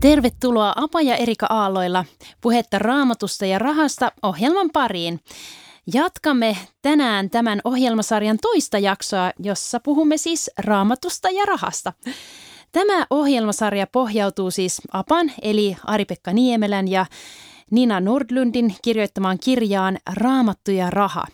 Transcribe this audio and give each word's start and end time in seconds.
Tervetuloa 0.00 0.72
Apa 0.76 1.00
ja 1.00 1.16
Erika 1.16 1.46
Aalloilla 1.50 2.04
puhetta 2.40 2.78
raamatusta 2.78 3.46
ja 3.46 3.58
rahasta 3.58 4.12
ohjelman 4.22 4.70
pariin. 4.72 5.20
Jatkamme 5.94 6.56
tänään 6.82 7.30
tämän 7.30 7.60
ohjelmasarjan 7.64 8.38
toista 8.42 8.78
jaksoa, 8.78 9.30
jossa 9.38 9.80
puhumme 9.80 10.16
siis 10.16 10.50
raamatusta 10.58 11.30
ja 11.30 11.44
rahasta. 11.44 11.92
Tämä 12.72 13.06
ohjelmasarja 13.10 13.86
pohjautuu 13.86 14.50
siis 14.50 14.82
Apan 14.92 15.32
eli 15.42 15.76
Ari-Pekka 15.84 16.32
Niemelän 16.32 16.88
ja 16.88 17.06
Nina 17.70 18.00
Nordlundin 18.00 18.74
kirjoittamaan 18.82 19.38
kirjaan 19.38 19.98
Raamattu 20.12 20.70
ja 20.70 20.90
raha. 20.90 21.24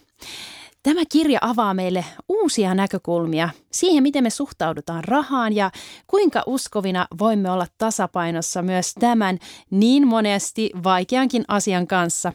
Tämä 0.86 1.02
kirja 1.12 1.38
avaa 1.42 1.74
meille 1.74 2.04
uusia 2.28 2.74
näkökulmia 2.74 3.48
siihen, 3.72 4.02
miten 4.02 4.22
me 4.22 4.30
suhtaudutaan 4.30 5.04
rahaan 5.04 5.52
ja 5.52 5.70
kuinka 6.06 6.42
uskovina 6.46 7.06
voimme 7.18 7.50
olla 7.50 7.66
tasapainossa 7.78 8.62
myös 8.62 8.94
tämän 9.00 9.38
niin 9.70 10.06
monesti 10.06 10.70
vaikeankin 10.84 11.44
asian 11.48 11.86
kanssa. 11.86 12.32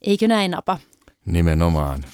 Eikö 0.00 0.28
näin, 0.28 0.50
Napa? 0.50 0.78
Nimenomaan. 1.26 2.04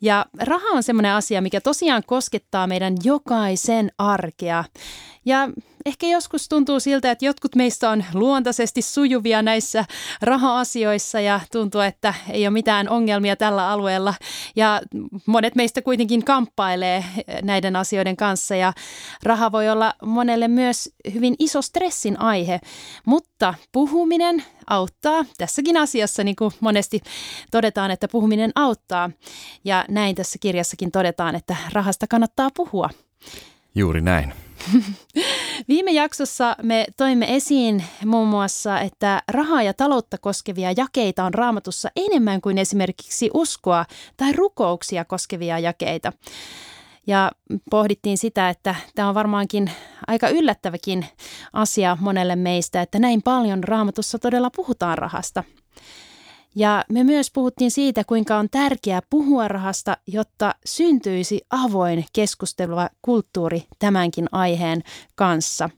Ja 0.00 0.26
raha 0.38 0.68
on 0.68 0.82
semmoinen 0.82 1.12
asia, 1.12 1.42
mikä 1.42 1.60
tosiaan 1.60 2.02
koskettaa 2.06 2.66
meidän 2.66 2.94
jokaisen 3.04 3.90
arkea. 3.98 4.64
Ja 5.24 5.48
ehkä 5.86 6.06
joskus 6.06 6.48
tuntuu 6.48 6.80
siltä, 6.80 7.10
että 7.10 7.24
jotkut 7.24 7.54
meistä 7.54 7.90
on 7.90 8.04
luontaisesti 8.14 8.82
sujuvia 8.82 9.42
näissä 9.42 9.84
raha-asioissa 10.22 11.20
ja 11.20 11.40
tuntuu, 11.52 11.80
että 11.80 12.14
ei 12.30 12.46
ole 12.46 12.52
mitään 12.52 12.88
ongelmia 12.88 13.36
tällä 13.36 13.68
alueella. 13.68 14.14
Ja 14.56 14.82
monet 15.26 15.54
meistä 15.54 15.82
kuitenkin 15.82 16.24
kamppailee 16.24 17.04
näiden 17.42 17.76
asioiden 17.76 18.16
kanssa 18.16 18.56
ja 18.56 18.72
raha 19.22 19.52
voi 19.52 19.68
olla 19.68 19.94
monelle 20.02 20.48
myös 20.48 20.90
hyvin 21.14 21.34
iso 21.38 21.62
stressin 21.62 22.20
aihe. 22.20 22.60
Mutta 23.06 23.54
puhuminen 23.72 24.44
auttaa 24.66 25.24
tässäkin 25.38 25.76
asiassa, 25.76 26.24
niin 26.24 26.36
kuin 26.36 26.52
monesti 26.60 27.00
todetaan, 27.50 27.90
että 27.90 28.08
puhuminen 28.08 28.52
auttaa. 28.54 29.10
Ja 29.64 29.84
näin 29.88 30.14
tässä 30.14 30.38
kirjassakin 30.38 30.90
todetaan, 30.90 31.34
että 31.34 31.56
rahasta 31.72 32.06
kannattaa 32.06 32.48
puhua. 32.56 32.90
Juuri 33.74 34.00
näin. 34.00 34.32
Viime 35.68 35.90
jaksossa 35.90 36.56
me 36.62 36.86
toimme 36.96 37.36
esiin 37.36 37.84
muun 38.04 38.28
muassa, 38.28 38.80
että 38.80 39.22
rahaa 39.28 39.62
ja 39.62 39.74
taloutta 39.74 40.18
koskevia 40.18 40.72
jakeita 40.76 41.24
on 41.24 41.34
raamatussa 41.34 41.90
enemmän 41.96 42.40
kuin 42.40 42.58
esimerkiksi 42.58 43.30
uskoa 43.34 43.84
tai 44.16 44.32
rukouksia 44.32 45.04
koskevia 45.04 45.58
jakeita. 45.58 46.12
Ja 47.06 47.32
pohdittiin 47.70 48.18
sitä, 48.18 48.48
että 48.48 48.74
tämä 48.94 49.08
on 49.08 49.14
varmaankin 49.14 49.70
aika 50.06 50.28
yllättäväkin 50.28 51.06
asia 51.52 51.96
monelle 52.00 52.36
meistä, 52.36 52.82
että 52.82 52.98
näin 52.98 53.22
paljon 53.22 53.64
raamatussa 53.64 54.18
todella 54.18 54.50
puhutaan 54.50 54.98
rahasta– 54.98 55.44
ja 56.56 56.84
me 56.88 57.04
myös 57.04 57.30
puhuttiin 57.30 57.70
siitä, 57.70 58.04
kuinka 58.04 58.36
on 58.36 58.48
tärkeää 58.50 59.02
puhua 59.10 59.48
rahasta, 59.48 59.96
jotta 60.06 60.54
syntyisi 60.64 61.40
avoin 61.50 62.04
keskustelua 62.12 62.88
kulttuuri 63.02 63.64
tämänkin 63.78 64.26
aiheen 64.32 64.82
kanssa. 65.14 65.70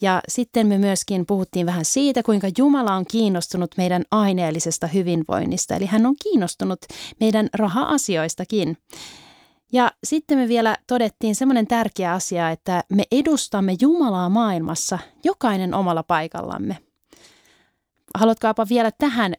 Ja 0.00 0.20
sitten 0.28 0.66
me 0.66 0.78
myöskin 0.78 1.26
puhuttiin 1.26 1.66
vähän 1.66 1.84
siitä, 1.84 2.22
kuinka 2.22 2.48
Jumala 2.58 2.94
on 2.94 3.04
kiinnostunut 3.10 3.70
meidän 3.76 4.02
aineellisesta 4.10 4.86
hyvinvoinnista. 4.86 5.74
Eli 5.74 5.86
hän 5.86 6.06
on 6.06 6.14
kiinnostunut 6.22 6.80
meidän 7.20 7.48
raha-asioistakin. 7.54 8.76
Ja 9.72 9.92
sitten 10.04 10.38
me 10.38 10.48
vielä 10.48 10.76
todettiin 10.86 11.34
semmoinen 11.34 11.66
tärkeä 11.66 12.12
asia, 12.12 12.50
että 12.50 12.84
me 12.88 13.02
edustamme 13.12 13.76
Jumalaa 13.80 14.28
maailmassa 14.28 14.98
jokainen 15.24 15.74
omalla 15.74 16.02
paikallamme. 16.02 16.91
Haluatko 18.14 18.48
Apa 18.48 18.66
vielä 18.68 18.90
tähän, 18.98 19.34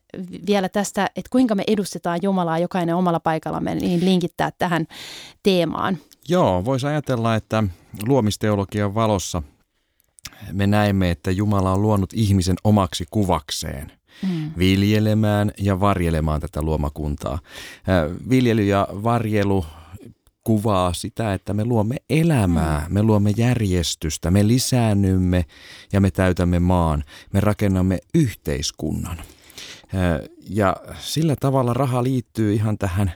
vielä 0.47 0.69
tästä, 0.69 1.09
että 1.15 1.29
kuinka 1.29 1.55
me 1.55 1.63
edustetaan 1.67 2.19
Jumalaa 2.21 2.59
jokainen 2.59 2.95
omalla 2.95 3.19
paikallamme, 3.19 3.75
niin 3.75 4.05
linkittää 4.05 4.51
tähän 4.57 4.85
teemaan? 5.43 5.97
Joo, 6.29 6.65
voisi 6.65 6.87
ajatella, 6.87 7.35
että 7.35 7.63
luomisteologian 8.07 8.95
valossa 8.95 9.43
me 10.51 10.67
näemme, 10.67 11.11
että 11.11 11.31
Jumala 11.31 11.71
on 11.71 11.81
luonut 11.81 12.13
ihmisen 12.13 12.55
omaksi 12.63 13.05
kuvakseen 13.11 13.91
mm. 14.23 14.51
viljelemään 14.57 15.51
ja 15.57 15.79
varjelemaan 15.79 16.41
tätä 16.41 16.61
luomakuntaa. 16.61 17.39
Viljely 18.29 18.63
ja 18.63 18.87
varjelu 18.91 19.65
kuvaa 20.43 20.93
sitä, 20.93 21.33
että 21.33 21.53
me 21.53 21.65
luomme 21.65 21.95
elämää, 22.09 22.85
mm. 22.87 22.93
me 22.93 23.03
luomme 23.03 23.31
järjestystä, 23.37 24.31
me 24.31 24.47
lisäännymme 24.47 25.45
ja 25.93 26.01
me 26.01 26.11
täytämme 26.11 26.59
maan, 26.59 27.03
me 27.33 27.39
rakennamme 27.39 27.99
yhteiskunnan. 28.13 29.17
Ja 30.49 30.75
sillä 30.99 31.35
tavalla 31.39 31.73
raha 31.73 32.03
liittyy 32.03 32.53
ihan 32.53 32.77
tähän 32.77 33.11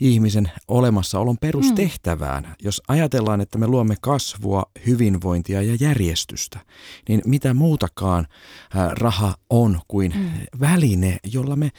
ihmisen 0.00 0.50
olemassaolon 0.68 1.38
perustehtävään. 1.38 2.44
Mm. 2.44 2.54
Jos 2.62 2.82
ajatellaan, 2.88 3.40
että 3.40 3.58
me 3.58 3.66
luomme 3.66 3.94
kasvua, 4.00 4.62
hyvinvointia 4.86 5.62
ja 5.62 5.76
järjestystä, 5.80 6.60
niin 7.08 7.22
mitä 7.26 7.54
muutakaan 7.54 8.26
raha 8.90 9.34
on 9.50 9.80
kuin 9.88 10.12
mm. 10.16 10.30
väline, 10.60 11.18
jolla 11.32 11.56
me 11.56 11.70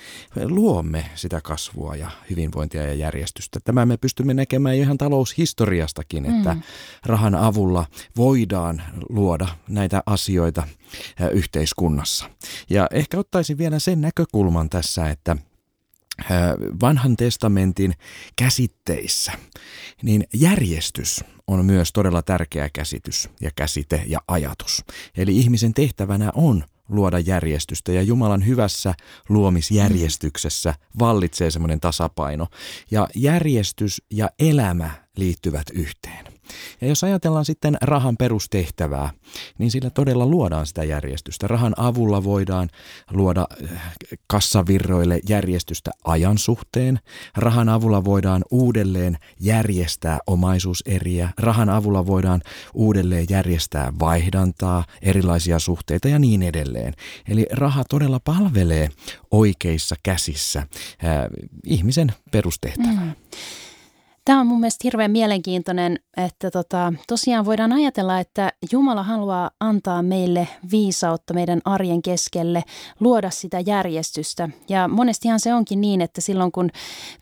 luomme 0.43 1.05
sitä 1.15 1.41
kasvua 1.41 1.95
ja 1.95 2.09
hyvinvointia 2.29 2.83
ja 2.83 2.93
järjestystä. 2.93 3.59
Tämä 3.63 3.85
me 3.85 3.97
pystymme 3.97 4.33
näkemään 4.33 4.75
ihan 4.75 4.97
taloushistoriastakin, 4.97 6.25
että 6.25 6.53
mm. 6.53 6.61
rahan 7.05 7.35
avulla 7.35 7.85
voidaan 8.17 8.81
luoda 9.09 9.47
näitä 9.69 10.03
asioita 10.05 10.67
yhteiskunnassa. 11.31 12.29
Ja 12.69 12.87
ehkä 12.91 13.17
ottaisin 13.17 13.57
vielä 13.57 13.79
sen 13.79 14.01
näkökulman 14.01 14.69
tässä, 14.69 14.92
että 14.97 15.37
vanhan 16.81 17.17
testamentin 17.17 17.93
käsitteissä, 18.35 19.31
niin 20.03 20.27
järjestys 20.33 21.23
on 21.47 21.65
myös 21.65 21.93
todella 21.93 22.21
tärkeä 22.21 22.69
käsitys 22.73 23.29
ja 23.41 23.51
käsite 23.55 24.03
ja 24.07 24.19
ajatus. 24.27 24.85
Eli 25.17 25.37
ihmisen 25.37 25.73
tehtävänä 25.73 26.31
on 26.35 26.63
luoda 26.89 27.19
järjestystä 27.19 27.91
ja 27.91 28.01
Jumalan 28.01 28.45
hyvässä 28.45 28.93
luomisjärjestyksessä 29.29 30.73
vallitsee 30.99 31.51
semmoinen 31.51 31.79
tasapaino. 31.79 32.47
Ja 32.91 33.07
järjestys 33.15 34.01
ja 34.09 34.29
elämä 34.39 34.91
liittyvät 35.17 35.69
yhteen. 35.73 36.32
Ja 36.81 36.87
jos 36.87 37.03
ajatellaan 37.03 37.45
sitten 37.45 37.77
rahan 37.81 38.17
perustehtävää, 38.17 39.09
niin 39.57 39.71
sillä 39.71 39.89
todella 39.89 40.25
luodaan 40.25 40.65
sitä 40.65 40.83
järjestystä. 40.83 41.47
Rahan 41.47 41.73
avulla 41.77 42.23
voidaan 42.23 42.69
luoda 43.11 43.47
eh, 43.63 43.69
kassavirroille 44.27 45.19
järjestystä 45.29 45.91
ajan 46.03 46.37
suhteen. 46.37 46.99
Rahan 47.37 47.69
avulla 47.69 48.05
voidaan 48.05 48.43
uudelleen 48.51 49.17
järjestää 49.39 50.19
omaisuuseriä. 50.27 51.29
Rahan 51.39 51.69
avulla 51.69 52.05
voidaan 52.05 52.41
uudelleen 52.73 53.25
järjestää 53.29 53.93
vaihdantaa, 53.99 54.85
erilaisia 55.01 55.59
suhteita 55.59 56.07
ja 56.07 56.19
niin 56.19 56.43
edelleen. 56.43 56.93
Eli 57.29 57.45
raha 57.51 57.83
todella 57.89 58.19
palvelee 58.19 58.89
oikeissa 59.31 59.95
käsissä 60.03 60.59
äh, 60.59 60.67
ihmisen 61.65 62.11
perustehtävää. 62.31 62.93
Mm. 62.93 63.15
Tämä 64.25 64.39
on 64.39 64.47
mun 64.47 64.59
mielestä 64.59 64.81
hirveän 64.83 65.11
mielenkiintoinen, 65.11 65.99
että 66.17 66.51
tota, 66.51 66.93
tosiaan 67.07 67.45
voidaan 67.45 67.73
ajatella, 67.73 68.19
että 68.19 68.53
Jumala 68.71 69.03
haluaa 69.03 69.51
antaa 69.59 70.01
meille 70.01 70.47
viisautta 70.71 71.33
meidän 71.33 71.61
arjen 71.65 72.01
keskelle, 72.01 72.63
luoda 72.99 73.29
sitä 73.29 73.59
järjestystä. 73.59 74.49
Ja 74.69 74.87
monestihan 74.87 75.39
se 75.39 75.53
onkin 75.53 75.81
niin, 75.81 76.01
että 76.01 76.21
silloin 76.21 76.51
kun 76.51 76.69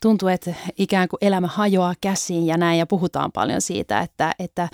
tuntuu, 0.01 0.29
että 0.29 0.53
ikään 0.77 1.07
kuin 1.07 1.17
elämä 1.21 1.47
hajoaa 1.47 1.93
käsiin 2.01 2.45
ja 2.45 2.57
näin, 2.57 2.79
ja 2.79 2.85
puhutaan 2.85 3.31
paljon 3.31 3.61
siitä, 3.61 3.99
että, 3.99 4.31
että 4.39 4.69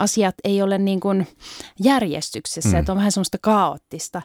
asiat 0.00 0.34
ei 0.44 0.62
ole 0.62 0.78
niin 0.78 1.00
kuin 1.00 1.26
järjestyksessä, 1.82 2.68
mm. 2.68 2.76
että 2.76 2.92
on 2.92 2.98
vähän 2.98 3.12
semmoista 3.12 3.38
kaoottista, 3.40 4.22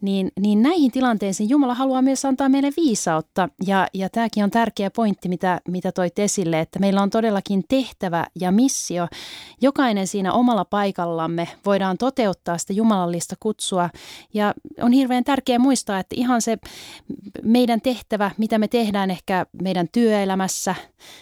niin, 0.00 0.30
niin 0.40 0.62
näihin 0.62 0.90
tilanteisiin 0.90 1.50
Jumala 1.50 1.74
haluaa 1.74 2.02
myös 2.02 2.24
antaa 2.24 2.48
meille 2.48 2.70
viisautta. 2.76 3.48
Ja, 3.66 3.86
ja 3.94 4.08
tämäkin 4.08 4.44
on 4.44 4.50
tärkeä 4.50 4.90
pointti, 4.90 5.28
mitä, 5.28 5.60
mitä 5.68 5.92
toit 5.92 6.18
esille, 6.18 6.60
että 6.60 6.78
meillä 6.78 6.97
meillä 6.98 7.04
on 7.04 7.10
todellakin 7.10 7.64
tehtävä 7.68 8.26
ja 8.40 8.52
missio. 8.52 9.06
Jokainen 9.60 10.06
siinä 10.06 10.32
omalla 10.32 10.64
paikallamme 10.64 11.48
voidaan 11.66 11.98
toteuttaa 11.98 12.58
sitä 12.58 12.72
jumalallista 12.72 13.36
kutsua 13.40 13.90
ja 14.34 14.54
on 14.82 14.92
hirveän 14.92 15.24
tärkeää 15.24 15.58
muistaa, 15.58 15.98
että 15.98 16.14
ihan 16.18 16.42
se 16.42 16.58
meidän 17.42 17.80
tehtävä, 17.80 18.30
mitä 18.38 18.58
me 18.58 18.68
tehdään 18.68 19.10
ehkä 19.10 19.46
meidän 19.62 19.88
työelämässä, 19.92 20.74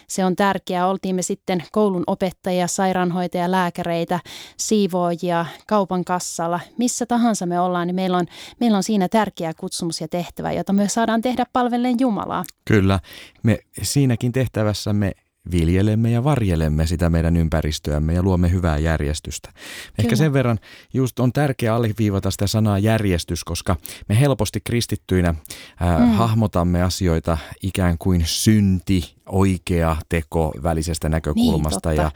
se 0.07 0.25
on 0.25 0.35
tärkeää. 0.35 0.87
Oltiin 0.87 1.15
me 1.15 1.21
sitten 1.21 1.63
koulun 1.71 2.03
opettajia, 2.07 2.67
sairaanhoitajia, 2.67 3.51
lääkäreitä, 3.51 4.19
siivoojia, 4.57 5.45
kaupan 5.67 6.05
kassalla, 6.05 6.59
missä 6.77 7.05
tahansa 7.05 7.45
me 7.45 7.59
ollaan, 7.59 7.87
niin 7.87 7.95
meillä 7.95 8.17
on, 8.17 8.25
meillä 8.59 8.77
on 8.77 8.83
siinä 8.83 9.07
tärkeä 9.09 9.53
kutsumus 9.53 10.01
ja 10.01 10.07
tehtävä, 10.07 10.51
jota 10.51 10.73
me 10.73 10.89
saadaan 10.89 11.21
tehdä 11.21 11.45
palvellen 11.53 11.95
Jumalaa. 11.99 12.43
Kyllä, 12.65 12.99
me 13.43 13.59
siinäkin 13.81 14.31
tehtävässä 14.31 14.93
me 14.93 15.11
viljelemme 15.51 16.11
ja 16.11 16.23
varjelemme 16.23 16.87
sitä 16.87 17.09
meidän 17.09 17.37
ympäristöämme 17.37 18.13
ja 18.13 18.23
luomme 18.23 18.51
hyvää 18.51 18.77
järjestystä. 18.77 19.49
Ehkä 19.87 20.01
Kyllä. 20.01 20.15
sen 20.15 20.33
verran 20.33 20.59
just 20.93 21.19
on 21.19 21.33
tärkeää 21.33 21.75
aliviivata 21.75 22.31
sitä 22.31 22.47
sanaa 22.47 22.79
järjestys, 22.79 23.43
koska 23.43 23.75
me 24.09 24.19
helposti 24.19 24.59
kristittyinä 24.61 25.35
ää, 25.79 25.99
mm. 25.99 26.05
hahmotamme 26.05 26.83
asioita 26.83 27.37
ikään 27.61 27.97
kuin 27.97 28.23
synti, 28.25 29.17
oikea 29.29 29.95
teko 30.09 30.53
välisestä 30.63 31.09
näkökulmasta 31.09 31.89
niin, 31.89 32.01
ja 32.01 32.11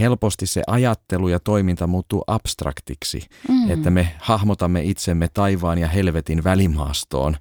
helposti 0.00 0.46
se 0.46 0.62
ajattelu 0.66 1.28
ja 1.28 1.40
toiminta 1.40 1.86
muuttuu 1.86 2.24
abstraktiksi, 2.26 3.22
mm. 3.48 3.70
että 3.70 3.90
me 3.90 4.14
hahmotamme 4.18 4.82
itsemme 4.82 5.28
taivaan 5.34 5.78
ja 5.78 5.88
helvetin 5.88 6.44
välimaastoon. 6.44 7.36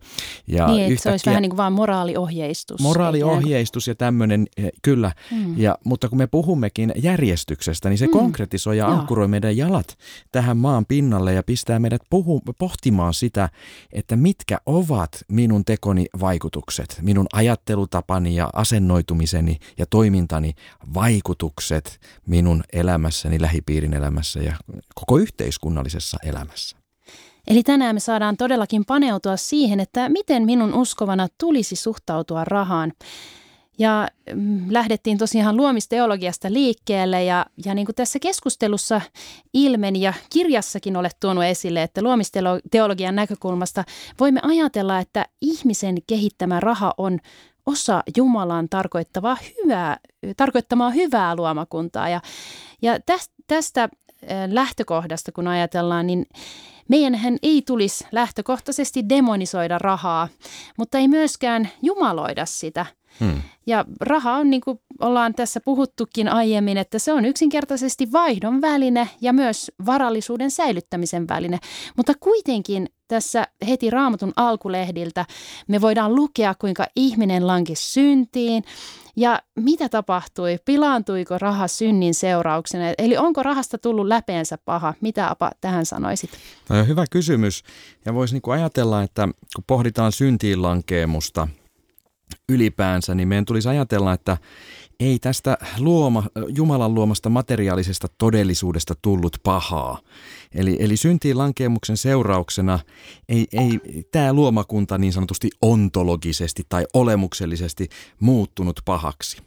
Ja 0.47 0.67
niin, 0.67 0.91
että 0.91 1.03
se 1.03 1.11
olisi 1.11 1.25
vähän 1.25 1.41
niin 1.41 1.49
kuin 1.49 1.57
vaan 1.57 1.73
moraaliohjeistus. 1.73 2.81
Moraaliohjeistus 2.81 3.87
ja 3.87 3.95
tämmöinen, 3.95 4.47
eh, 4.57 4.71
kyllä, 4.81 5.11
mm. 5.35 5.57
ja, 5.57 5.77
mutta 5.83 6.09
kun 6.09 6.17
me 6.17 6.27
puhummekin 6.27 6.93
järjestyksestä, 6.95 7.89
niin 7.89 7.97
se 7.97 8.05
mm. 8.05 8.11
konkretisoi 8.11 8.77
ja 8.77 8.87
ankkuroi 8.87 9.27
meidän 9.27 9.57
jalat 9.57 9.97
tähän 10.31 10.57
maan 10.57 10.85
pinnalle 10.85 11.33
ja 11.33 11.43
pistää 11.43 11.79
meidät 11.79 12.01
puhu, 12.09 12.41
pohtimaan 12.57 13.13
sitä, 13.13 13.49
että 13.93 14.15
mitkä 14.15 14.57
ovat 14.65 15.25
minun 15.31 15.65
tekoni 15.65 16.05
vaikutukset, 16.19 16.99
minun 17.01 17.25
ajattelutapani 17.33 18.35
ja 18.35 18.49
asennoitumiseni 18.53 19.57
ja 19.77 19.85
toimintani 19.85 20.53
vaikutukset 20.93 21.99
minun 22.27 22.63
elämässäni, 22.73 23.41
lähipiirin 23.41 23.93
elämässä 23.93 24.39
ja 24.39 24.55
koko 24.95 25.17
yhteiskunnallisessa 25.17 26.17
elämässä. 26.23 26.77
Eli 27.47 27.63
tänään 27.63 27.95
me 27.95 27.99
saadaan 27.99 28.37
todellakin 28.37 28.85
paneutua 28.85 29.37
siihen, 29.37 29.79
että 29.79 30.09
miten 30.09 30.43
minun 30.43 30.73
uskovana 30.73 31.27
tulisi 31.39 31.75
suhtautua 31.75 32.43
rahaan. 32.43 32.91
Ja 33.77 34.07
mm, 34.33 34.65
lähdettiin 34.69 35.17
tosiaan 35.17 35.57
luomisteologiasta 35.57 36.53
liikkeelle 36.53 37.23
ja, 37.23 37.45
ja 37.65 37.73
niin 37.75 37.85
kuin 37.85 37.95
tässä 37.95 38.19
keskustelussa 38.19 39.01
ilmeni 39.53 40.01
ja 40.01 40.13
kirjassakin 40.29 40.97
olet 40.97 41.17
tuonut 41.19 41.43
esille, 41.43 41.83
että 41.83 42.01
luomisteologian 42.01 43.15
näkökulmasta 43.15 43.83
voimme 44.19 44.39
ajatella, 44.43 44.99
että 44.99 45.25
ihmisen 45.41 45.97
kehittämä 46.07 46.59
raha 46.59 46.93
on 46.97 47.19
osa 47.65 48.03
Jumalan 48.17 48.69
tarkoittavaa 48.69 49.37
hyvää, 49.57 49.97
tarkoittamaa 50.37 50.89
hyvää 50.89 51.35
luomakuntaa. 51.35 52.09
Ja, 52.09 52.21
ja 52.81 52.99
tästä, 53.05 53.33
tästä 53.47 53.89
lähtökohdasta, 54.51 55.31
kun 55.31 55.47
ajatellaan, 55.47 56.07
niin 56.07 56.25
meidänhän 56.89 57.37
ei 57.43 57.61
tulisi 57.61 58.07
lähtökohtaisesti 58.11 59.09
demonisoida 59.09 59.77
rahaa, 59.77 60.27
mutta 60.77 60.97
ei 60.97 61.07
myöskään 61.07 61.69
jumaloida 61.81 62.45
sitä. 62.45 62.85
Hmm. 63.19 63.41
Ja 63.65 63.85
raha 64.01 64.33
on, 64.33 64.49
niin 64.49 64.61
kuin 64.61 64.79
ollaan 65.01 65.33
tässä 65.33 65.59
puhuttukin 65.65 66.29
aiemmin, 66.29 66.77
että 66.77 66.99
se 66.99 67.13
on 67.13 67.25
yksinkertaisesti 67.25 68.11
vaihdon 68.11 68.61
väline 68.61 69.09
ja 69.21 69.33
myös 69.33 69.71
varallisuuden 69.85 70.51
säilyttämisen 70.51 71.27
väline. 71.27 71.59
Mutta 71.97 72.13
kuitenkin 72.19 72.89
tässä 73.07 73.47
heti 73.67 73.89
raamatun 73.89 74.33
alkulehdiltä 74.35 75.25
me 75.67 75.81
voidaan 75.81 76.15
lukea, 76.15 76.55
kuinka 76.55 76.85
ihminen 76.95 77.47
lanki 77.47 77.75
syntiin 77.75 78.63
ja 79.15 79.41
mitä 79.55 79.89
tapahtui? 79.89 80.57
Pilaantuiko 80.65 81.37
raha 81.37 81.67
synnin 81.67 82.13
seurauksena? 82.13 82.83
Eli 82.97 83.17
onko 83.17 83.43
rahasta 83.43 83.77
tullut 83.77 84.07
läpeensä 84.07 84.57
paha? 84.65 84.93
Mitä 85.01 85.29
Apa 85.29 85.51
tähän 85.61 85.85
sanoisit? 85.85 86.29
On 86.69 86.87
hyvä 86.87 87.05
kysymys. 87.11 87.63
Ja 88.05 88.13
voisi 88.13 88.33
niin 88.33 88.53
ajatella, 88.53 89.01
että 89.01 89.27
kun 89.55 89.63
pohditaan 89.67 90.11
syntiin 90.11 90.61
lankeemusta 90.61 91.47
ylipäänsä, 92.49 93.15
niin 93.15 93.27
meidän 93.27 93.45
tulisi 93.45 93.69
ajatella, 93.69 94.13
että 94.13 94.37
ei 94.99 95.19
tästä 95.19 95.57
luoma, 95.79 96.23
Jumalan 96.55 96.95
luomasta 96.95 97.29
materiaalisesta 97.29 98.07
todellisuudesta 98.17 98.93
tullut 99.01 99.37
pahaa. 99.43 99.99
Eli, 100.55 100.77
eli 100.79 100.97
syntiin 100.97 101.37
lankeemuksen 101.37 101.97
seurauksena 101.97 102.79
ei, 103.29 103.47
ei 103.51 103.79
tämä 104.11 104.33
luomakunta 104.33 104.97
niin 104.97 105.13
sanotusti 105.13 105.49
ontologisesti 105.61 106.63
tai 106.69 106.85
olemuksellisesti 106.93 107.89
muuttunut 108.19 108.79
pahaksi. 108.85 109.37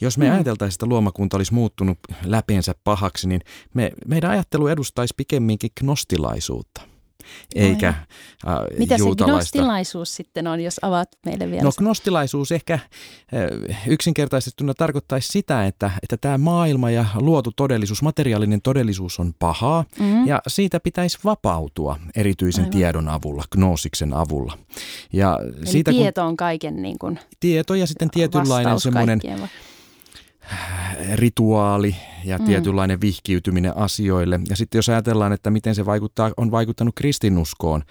Jos 0.00 0.18
me 0.18 0.28
mm. 0.28 0.32
ajateltaisiin, 0.32 0.76
että 0.76 0.86
luomakunta 0.86 1.36
olisi 1.36 1.54
muuttunut 1.54 1.98
läpeensä 2.24 2.74
pahaksi, 2.84 3.28
niin 3.28 3.40
me, 3.74 3.92
meidän 4.06 4.30
ajattelu 4.30 4.66
edustaisi 4.66 5.14
pikemminkin 5.16 5.70
gnostilaisuutta– 5.80 6.80
eikä 7.54 7.88
äh, 7.88 7.96
Mitä 8.78 8.98
se 8.98 9.04
gnostilaisuus 9.24 10.16
sitten 10.16 10.46
on, 10.46 10.60
jos 10.60 10.76
avaat 10.82 11.08
meille 11.26 11.50
vielä? 11.50 11.62
No 11.62 11.72
gnostilaisuus 11.78 12.52
ehkä 12.52 12.74
äh, 12.74 13.78
yksinkertaistettuna 13.86 14.74
tarkoittaisi 14.74 15.28
sitä, 15.28 15.66
että, 15.66 15.90
että 16.02 16.16
tämä 16.16 16.38
maailma 16.38 16.90
ja 16.90 17.04
luotu 17.14 17.52
todellisuus, 17.56 18.02
materiaalinen 18.02 18.62
todellisuus 18.62 19.20
on 19.20 19.34
pahaa 19.38 19.84
mm-hmm. 19.98 20.26
ja 20.26 20.40
siitä 20.48 20.80
pitäisi 20.80 21.18
vapautua 21.24 21.98
erityisen 22.16 22.64
Aivan. 22.64 22.72
tiedon 22.72 23.08
avulla, 23.08 23.44
gnosiksen 23.50 24.12
avulla. 24.12 24.58
Ja 25.12 25.38
Eli 25.42 25.66
siitä, 25.66 25.90
tieto 25.90 26.24
on 26.24 26.36
kaiken 26.36 26.82
niin 26.82 26.98
kuin 26.98 27.18
Tieto 27.40 27.74
ja 27.74 27.86
sitten 27.86 28.10
tietynlainen 28.10 28.80
semmoinen 28.80 29.20
rituaali 31.14 31.96
ja 32.24 32.38
mm. 32.38 32.44
tietynlainen 32.44 33.00
vihkiytyminen 33.00 33.76
asioille. 33.76 34.40
Ja 34.48 34.56
sitten 34.56 34.78
jos 34.78 34.88
ajatellaan, 34.88 35.32
että 35.32 35.50
miten 35.50 35.74
se 35.74 35.86
vaikuttaa, 35.86 36.30
on 36.36 36.50
vaikuttanut 36.50 36.94
kristinuskoon, 36.94 37.82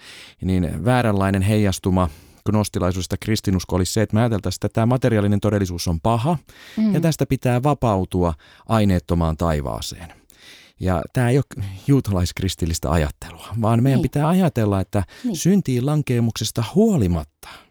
niin 0.42 0.84
vääränlainen 0.84 1.42
heijastuma 1.42 2.08
gnostilaisuudesta 2.46 3.16
kristinusko 3.16 3.76
olisi 3.76 3.92
se, 3.92 4.02
että 4.02 4.14
me 4.14 4.20
ajateltaisiin, 4.20 4.56
että 4.56 4.68
tämä 4.68 4.86
materiaalinen 4.86 5.40
todellisuus 5.40 5.88
on 5.88 6.00
paha 6.00 6.38
mm. 6.76 6.94
ja 6.94 7.00
tästä 7.00 7.26
pitää 7.26 7.62
vapautua 7.62 8.34
aineettomaan 8.68 9.36
taivaaseen. 9.36 10.12
Ja 10.80 11.02
tämä 11.12 11.30
ei 11.30 11.36
ole 11.36 11.64
juutalaiskristillistä 11.86 12.90
ajattelua, 12.90 13.48
vaan 13.60 13.82
meidän 13.82 13.98
niin. 13.98 14.02
pitää 14.02 14.28
ajatella, 14.28 14.80
että 14.80 15.02
niin. 15.24 15.36
syntiin 15.36 15.86
lankeemuksesta 15.86 16.64
huolimatta– 16.74 17.48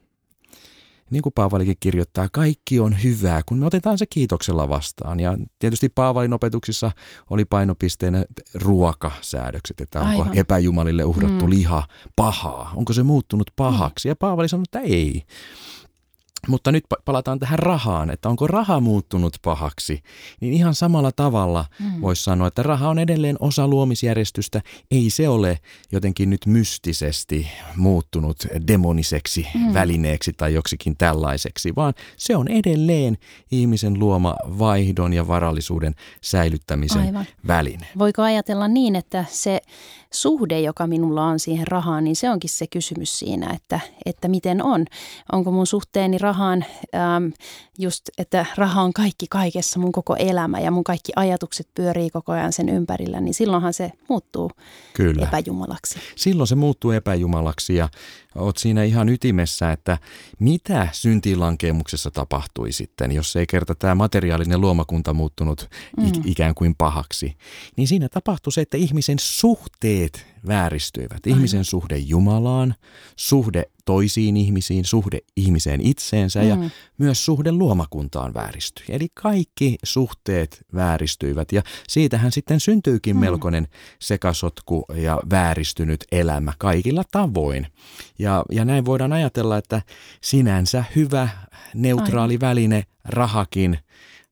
niin 1.14 1.24
kuin 1.24 1.34
Paavalikin 1.34 1.76
kirjoittaa, 1.80 2.30
kaikki 2.32 2.80
on 2.80 3.04
hyvää, 3.04 3.42
kun 3.46 3.58
me 3.58 3.66
otetaan 3.66 3.98
se 3.98 4.06
kiitoksella 4.06 4.70
vastaan. 4.70 5.20
Ja 5.20 5.38
tietysti 5.60 5.90
Paavalin 5.90 6.34
opetuksissa 6.34 6.92
oli 7.30 7.46
painopisteenä 7.46 8.26
ruokasäädökset, 8.54 9.82
että 9.82 10.02
onko 10.02 10.22
Aivan. 10.22 10.38
epäjumalille 10.38 11.04
uhrattu 11.04 11.46
mm. 11.46 11.50
liha 11.50 11.88
pahaa, 12.16 12.72
onko 12.76 12.94
se 12.94 13.04
muuttunut 13.04 13.52
pahaksi. 13.56 14.08
Ja 14.08 14.16
Paavali 14.16 14.50
sanoi, 14.50 14.64
että 14.64 14.80
ei. 14.80 15.24
Mutta 16.48 16.72
nyt 16.72 16.84
palataan 17.06 17.40
tähän 17.40 17.60
rahaan, 17.60 18.10
että 18.10 18.30
onko 18.30 18.48
raha 18.48 18.80
muuttunut 18.80 19.38
pahaksi, 19.42 20.04
niin 20.42 20.54
ihan 20.54 20.76
samalla 20.76 21.12
tavalla 21.12 21.66
mm. 21.80 22.02
voisi 22.02 22.24
sanoa, 22.24 22.48
että 22.48 22.64
raha 22.64 22.90
on 22.90 23.00
edelleen 23.00 23.36
osa 23.40 23.68
luomisjärjestystä. 23.68 24.62
Ei 24.92 25.10
se 25.10 25.30
ole 25.30 25.60
jotenkin 25.92 26.30
nyt 26.30 26.46
mystisesti 26.46 27.48
muuttunut 27.76 28.38
demoniseksi 28.68 29.48
mm. 29.56 29.74
välineeksi 29.74 30.34
tai 30.34 30.54
joksikin 30.54 30.98
tällaiseksi, 30.98 31.76
vaan 31.76 31.94
se 32.18 32.36
on 32.36 32.48
edelleen 32.48 33.18
ihmisen 33.52 34.00
luoma 34.00 34.36
vaihdon 34.60 35.14
ja 35.14 35.28
varallisuuden 35.28 35.96
säilyttämisen 36.22 37.02
Aivan. 37.02 37.26
väline. 37.48 37.88
Voiko 37.98 38.22
ajatella 38.22 38.68
niin, 38.68 38.96
että 38.96 39.26
se 39.30 39.62
suhde, 40.14 40.60
joka 40.60 40.88
minulla 40.88 41.26
on 41.26 41.40
siihen 41.40 41.68
rahaan, 41.68 42.04
niin 42.04 42.16
se 42.16 42.30
onkin 42.30 42.50
se 42.50 42.68
kysymys 42.68 43.20
siinä, 43.20 43.54
että, 43.54 43.80
että 44.06 44.28
miten 44.28 44.64
on. 44.64 44.86
Onko 45.32 45.52
mun 45.52 45.68
suhteeni 45.68 46.18
rahaan 46.34 46.66
ähm, 46.96 47.28
just, 47.80 48.10
että 48.18 48.46
raha 48.56 48.82
on 48.82 48.94
kaikki 48.94 49.26
kaikessa, 49.30 49.80
mun 49.80 49.92
koko 49.92 50.16
elämä 50.16 50.60
ja 50.60 50.72
mun 50.72 50.84
kaikki 50.84 51.12
ajatukset 51.16 51.68
pyörii 51.76 52.10
koko 52.10 52.32
ajan 52.32 52.54
sen 52.54 52.70
ympärillä, 52.70 53.22
niin 53.22 53.34
silloinhan 53.34 53.74
se 53.74 53.92
muuttuu 54.10 54.52
Kyllä. 54.94 55.28
epäjumalaksi. 55.28 56.00
Silloin 56.16 56.48
se 56.48 56.56
muuttuu 56.56 56.92
epäjumalaksi 56.92 57.76
ja 57.76 57.90
oot 58.36 58.58
siinä 58.58 58.84
ihan 58.84 59.10
ytimessä, 59.10 59.72
että 59.72 59.98
mitä 60.40 60.88
syntiinlankeemuksessa 60.92 62.12
tapahtui 62.12 62.72
sitten, 62.72 63.12
jos 63.12 63.36
ei 63.36 63.46
kerta 63.48 63.76
tämä 63.76 63.96
materiaalinen 63.96 64.62
luomakunta 64.62 65.14
muuttunut 65.14 65.70
mm. 65.98 66.12
ikään 66.26 66.56
kuin 66.56 66.76
pahaksi. 66.76 67.38
Niin 67.76 67.88
siinä 67.88 68.10
tapahtui 68.10 68.54
se, 68.54 68.62
että 68.62 68.78
ihmisen 68.78 69.20
suhteet 69.20 70.26
vääristyivät. 70.48 71.28
Ihmisen 71.28 71.66
suhde 71.66 71.98
Jumalaan, 71.98 72.76
suhde 73.16 73.64
toisiin 73.86 74.38
ihmisiin, 74.38 74.86
suhde 74.86 75.20
ihmiseen 75.38 75.82
itseensä 75.82 76.42
mm. 76.42 76.48
ja 76.48 76.58
myös 76.98 77.26
suhde 77.26 77.52
luomakuntaan 77.52 78.34
vääristyi. 78.34 78.86
Eli 78.90 79.08
kaikki 79.14 79.76
suhteet 79.84 80.66
vääristyivät 80.76 81.52
ja 81.52 81.62
siitähän 81.88 82.32
sitten 82.32 82.60
syntyykin 82.60 83.16
mm. 83.16 83.20
melkoinen 83.20 83.68
sekasotku 84.00 84.86
ja 84.96 85.20
vääristynyt 85.30 86.06
elämä 86.12 86.54
kaikilla 86.58 87.04
tavoin. 87.12 87.68
Ja, 88.20 88.44
ja 88.52 88.66
näin 88.66 88.86
voidaan 88.86 89.14
ajatella, 89.14 89.58
että 89.58 89.82
sinänsä 90.22 90.84
hyvä 90.96 91.30
neutraali 91.74 92.34
Aivan. 92.34 92.50
väline, 92.50 92.84
rahakin, 93.06 93.80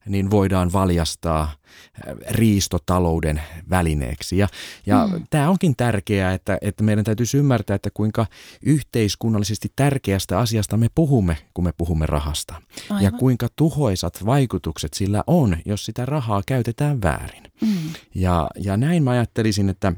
niin 0.06 0.32
voidaan 0.32 0.74
valjastaa 0.74 1.44
äh, 1.44 2.16
riistotalouden 2.30 3.42
välineeksi. 3.70 4.38
Ja, 4.38 4.48
ja 4.86 5.08
mm. 5.08 5.24
tämä 5.30 5.50
onkin 5.50 5.76
tärkeää, 5.76 6.34
että, 6.34 6.58
että 6.62 6.84
meidän 6.84 7.04
täytyisi 7.06 7.38
ymmärtää, 7.38 7.76
että 7.76 7.90
kuinka 7.94 8.26
yhteiskunnallisesti 8.66 9.72
tärkeästä 9.76 10.40
asiasta 10.40 10.78
me 10.78 10.88
puhumme, 10.96 11.38
kun 11.54 11.64
me 11.64 11.72
puhumme 11.78 12.06
rahasta. 12.06 12.62
Aivan. 12.90 13.04
Ja 13.04 13.12
kuinka 13.12 13.48
tuhoisat 13.56 14.26
vaikutukset 14.26 14.94
sillä 14.94 15.24
on, 15.28 15.58
jos 15.66 15.86
sitä 15.86 16.06
rahaa 16.06 16.42
käytetään 16.46 17.02
väärin. 17.02 17.44
Mm. 17.62 17.78
Ja, 18.16 18.48
ja 18.60 18.78
näin 18.78 19.04
mä 19.04 19.12
ajattelisin, 19.12 19.70
että 19.70 19.94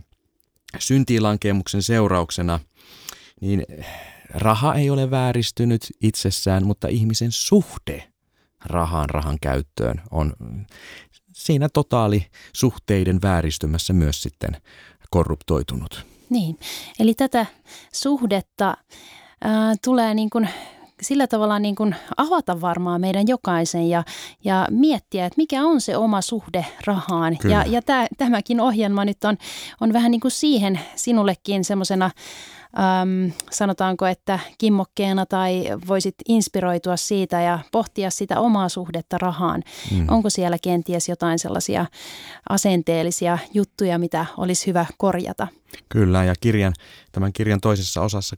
syntiilankemuksen 0.80 1.84
seurauksena 1.84 2.60
niin 3.42 3.66
raha 4.30 4.76
ei 4.76 4.90
ole 4.90 5.12
vääristynyt 5.12 5.88
itsessään, 6.02 6.66
mutta 6.66 6.88
ihmisen 6.88 7.32
suhde 7.32 8.13
rahaan, 8.66 9.10
rahan 9.10 9.38
käyttöön 9.42 10.02
on 10.12 10.34
siinä 11.34 11.70
totaali 11.70 12.26
suhteiden 12.54 13.22
vääristymässä 13.22 13.94
myös 13.94 14.22
sitten 14.22 14.58
korruptoitunut. 15.10 16.06
Niin, 16.30 16.60
eli 17.00 17.14
tätä 17.14 17.46
suhdetta 17.94 18.78
ää, 19.42 19.74
tulee 19.84 20.14
niin 20.14 20.30
kuin 20.30 20.50
sillä 21.02 21.28
tavalla 21.28 21.60
niin 21.60 21.76
kuin 21.76 21.96
avata 22.18 22.62
varmaan 22.62 23.02
meidän 23.02 23.28
jokaisen 23.28 23.90
ja, 23.90 24.04
ja 24.44 24.68
miettiä, 24.72 25.26
että 25.26 25.38
mikä 25.38 25.64
on 25.64 25.82
se 25.82 25.98
oma 25.98 26.22
suhde 26.22 26.66
rahaan. 26.86 27.38
Kyllä. 27.38 27.56
Ja, 27.56 27.64
ja 27.66 27.82
tämä, 27.82 28.08
tämäkin 28.18 28.62
ohjelma 28.62 29.06
nyt 29.06 29.24
on, 29.24 29.38
on 29.82 29.94
vähän 29.94 30.12
niin 30.12 30.22
kuin 30.22 30.32
siihen 30.32 30.80
sinullekin 30.96 31.64
semmoisena 31.64 32.12
äm, 32.78 33.32
sanotaanko, 33.52 34.06
että 34.06 34.40
kimmokkeena 34.58 35.26
tai 35.26 35.66
voisit 35.88 36.16
inspiroitua 36.28 36.98
siitä 36.98 37.42
ja 37.42 37.60
pohtia 37.72 38.10
sitä 38.10 38.40
omaa 38.40 38.70
suhdetta 38.70 39.18
rahaan. 39.18 39.64
Mm. 39.92 40.06
Onko 40.10 40.30
siellä 40.30 40.58
kenties 40.64 41.10
jotain 41.10 41.40
sellaisia 41.40 41.86
asenteellisia 42.50 43.38
juttuja, 43.54 44.00
mitä 44.00 44.26
olisi 44.38 44.68
hyvä 44.68 44.86
korjata? 44.98 45.48
Kyllä, 45.90 46.24
ja 46.24 46.34
kirjan, 46.40 46.74
tämän 47.12 47.34
kirjan 47.34 47.62
toisessa 47.62 48.02
osassa 48.02 48.36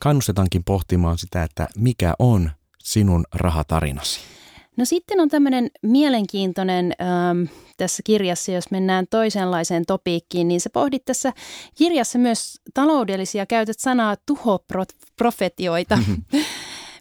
kannustetaankin 0.00 0.64
pohtimaan 0.64 1.18
sitä, 1.18 1.42
että 1.42 1.68
mikä 1.76 2.14
on 2.18 2.50
sinun 2.78 3.24
rahatarinasi. 3.34 4.20
No 4.76 4.84
sitten 4.84 5.20
on 5.20 5.28
tämmöinen 5.28 5.70
mielenkiintoinen 5.82 6.92
ähm, 7.00 7.44
tässä 7.76 8.02
kirjassa, 8.02 8.52
jos 8.52 8.70
mennään 8.70 9.06
toisenlaiseen 9.10 9.86
topiikkiin, 9.86 10.48
niin 10.48 10.60
se 10.60 10.70
pohdit 10.70 11.04
tässä 11.04 11.32
kirjassa 11.74 12.18
myös 12.18 12.60
taloudellisia, 12.74 13.46
käytät 13.46 13.78
sanaa 13.78 14.16
tuhoprofetioita. 14.26 15.96
Mm-hmm. 15.96 16.22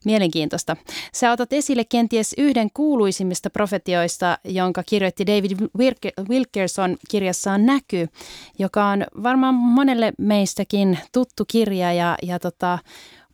Mielenkiintoista. 0.06 0.78
Sä 1.14 1.32
otat 1.32 1.54
esille 1.54 1.84
kenties 1.84 2.36
yhden 2.38 2.70
kuuluisimmista 2.74 3.50
profetioista, 3.50 4.38
jonka 4.44 4.84
kirjoitti 4.84 5.28
David 5.28 5.52
Wilkerson 6.30 6.98
kirjassaan 7.10 7.66
Näky, 7.66 8.08
joka 8.60 8.86
on 8.86 9.06
varmaan 9.24 9.56
monelle 9.56 10.14
meistäkin 10.18 11.00
tuttu 11.12 11.44
kirja 11.48 11.94
ja, 11.94 12.18
ja 12.24 12.40
tota, 12.40 12.80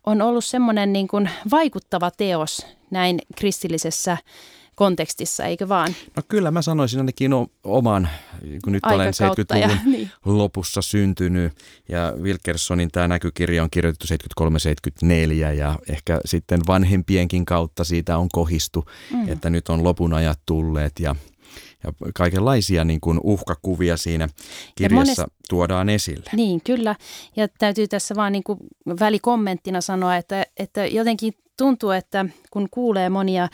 on 0.06 0.22
ollut 0.22 0.44
semmoinen 0.44 0.92
niin 0.92 1.08
kuin 1.08 1.30
vaikuttava 1.50 2.10
teos 2.10 2.66
näin 2.90 3.18
kristillisessä 3.36 4.16
kontekstissa, 4.74 5.44
eikö 5.44 5.68
vaan? 5.68 5.94
No 6.16 6.22
kyllä 6.28 6.50
mä 6.50 6.62
sanoisin 6.62 7.00
ainakin 7.00 7.32
oman, 7.64 8.08
kun 8.64 8.72
nyt 8.72 8.86
olen 8.86 9.12
70-luvun 9.12 9.60
ja, 9.60 9.78
niin. 9.92 10.10
lopussa 10.24 10.82
syntynyt 10.82 11.52
ja 11.88 12.12
Wilkersonin 12.22 12.90
tämä 12.90 13.08
näkykirja 13.08 13.62
on 13.62 13.70
kirjoitettu 13.70 14.06
73-74 15.50 15.52
ja 15.58 15.78
ehkä 15.88 16.20
sitten 16.24 16.60
vanhempienkin 16.66 17.44
kautta 17.44 17.84
siitä 17.84 18.18
on 18.18 18.28
kohistu, 18.32 18.84
mm. 19.12 19.28
että 19.28 19.50
nyt 19.50 19.68
on 19.68 19.84
lopun 19.84 20.14
ajat 20.14 20.40
tulleet 20.46 20.92
ja 21.00 21.16
ja 21.84 21.92
kaikenlaisia 22.14 22.84
niin 22.84 23.00
kuin 23.00 23.20
uhkakuvia 23.22 23.96
siinä 23.96 24.28
kirjassa 24.74 25.22
monest... 25.22 25.34
tuodaan 25.48 25.88
esille. 25.88 26.30
Niin, 26.32 26.60
kyllä. 26.64 26.94
Ja 27.36 27.48
täytyy 27.48 27.88
tässä 27.88 28.14
vaan 28.14 28.32
niin 28.32 28.44
kuin 28.44 28.58
välikommenttina 29.00 29.80
sanoa, 29.80 30.16
että, 30.16 30.46
että 30.56 30.86
jotenkin 30.86 31.34
tuntuu, 31.56 31.90
että 31.90 32.26
kun 32.50 32.68
kuulee 32.70 33.10
monia 33.10 33.48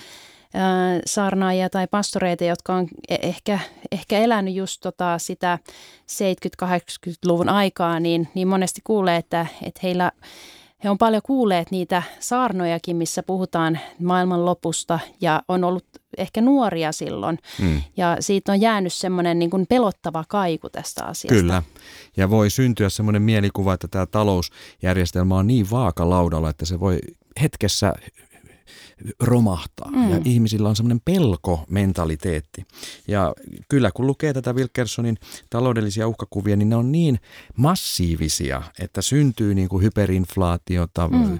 saarnaajia 1.06 1.70
tai 1.70 1.86
pastoreita, 1.90 2.44
jotka 2.44 2.74
on 2.74 2.88
e-, 3.08 3.18
ehkä, 3.22 3.58
ehkä 3.92 4.18
elänyt 4.18 4.54
just 4.54 4.80
tota 4.80 5.18
sitä 5.18 5.58
70-80-luvun 6.64 7.48
aikaa, 7.48 8.00
niin, 8.00 8.28
niin 8.34 8.48
monesti 8.48 8.80
kuulee, 8.84 9.16
että, 9.16 9.46
että 9.62 9.80
heillä 9.82 10.12
he 10.84 10.90
on 10.90 10.98
paljon 10.98 11.22
kuulleet 11.24 11.70
niitä 11.70 12.02
saarnojakin, 12.20 12.96
missä 12.96 13.22
puhutaan 13.22 13.78
maailman 14.02 14.44
lopusta 14.44 14.98
ja 15.20 15.42
on 15.48 15.64
ollut 15.64 15.84
ehkä 16.16 16.40
nuoria 16.40 16.92
silloin. 16.92 17.38
Mm. 17.62 17.82
Ja 17.96 18.16
siitä 18.20 18.52
on 18.52 18.60
jäänyt 18.60 18.92
semmoinen 18.92 19.38
niin 19.38 19.50
kuin 19.50 19.66
pelottava 19.68 20.24
kaiku 20.28 20.70
tästä 20.70 21.04
asiasta. 21.04 21.34
Kyllä. 21.34 21.62
Ja 22.16 22.30
voi 22.30 22.50
syntyä 22.50 22.88
semmoinen 22.88 23.22
mielikuva, 23.22 23.74
että 23.74 23.88
tämä 23.88 24.06
talousjärjestelmä 24.06 25.36
on 25.36 25.46
niin 25.46 25.70
vaakalaudalla, 25.70 26.50
että 26.50 26.64
se 26.64 26.80
voi 26.80 26.98
hetkessä 27.42 27.92
romahtaa. 29.20 29.90
Mm. 29.90 30.10
Ja 30.10 30.20
ihmisillä 30.24 30.68
on 30.68 30.76
semmoinen 30.76 31.00
pelko-mentaliteetti. 31.04 32.66
Ja 33.08 33.34
kyllä 33.68 33.90
kun 33.94 34.06
lukee 34.06 34.32
tätä 34.32 34.52
Wilkersonin 34.52 35.18
taloudellisia 35.50 36.08
uhkakuvia, 36.08 36.56
niin 36.56 36.68
ne 36.68 36.76
on 36.76 36.92
niin 36.92 37.20
massiivisia, 37.56 38.62
että 38.80 39.02
syntyy 39.02 39.54
niin 39.54 39.68
kuin 39.68 39.82
hyperinflaatiota, 39.82 41.08
mm. 41.08 41.38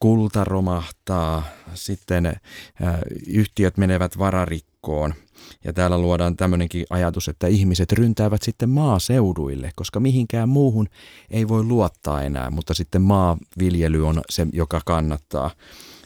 kulta 0.00 0.44
romahtaa, 0.44 1.42
sitten 1.74 2.26
äh, 2.26 2.36
yhtiöt 3.26 3.76
menevät 3.76 4.18
vararikkoon. 4.18 5.14
Ja 5.64 5.72
täällä 5.72 5.98
luodaan 5.98 6.36
tämmöinenkin 6.36 6.86
ajatus, 6.90 7.28
että 7.28 7.46
ihmiset 7.46 7.92
ryntäävät 7.92 8.42
sitten 8.42 8.70
maaseuduille, 8.70 9.70
koska 9.76 10.00
mihinkään 10.00 10.48
muuhun 10.48 10.88
ei 11.30 11.48
voi 11.48 11.64
luottaa 11.64 12.22
enää, 12.22 12.50
mutta 12.50 12.74
sitten 12.74 13.02
maanviljely 13.02 14.06
on 14.06 14.22
se, 14.30 14.46
joka 14.52 14.80
kannattaa. 14.86 15.50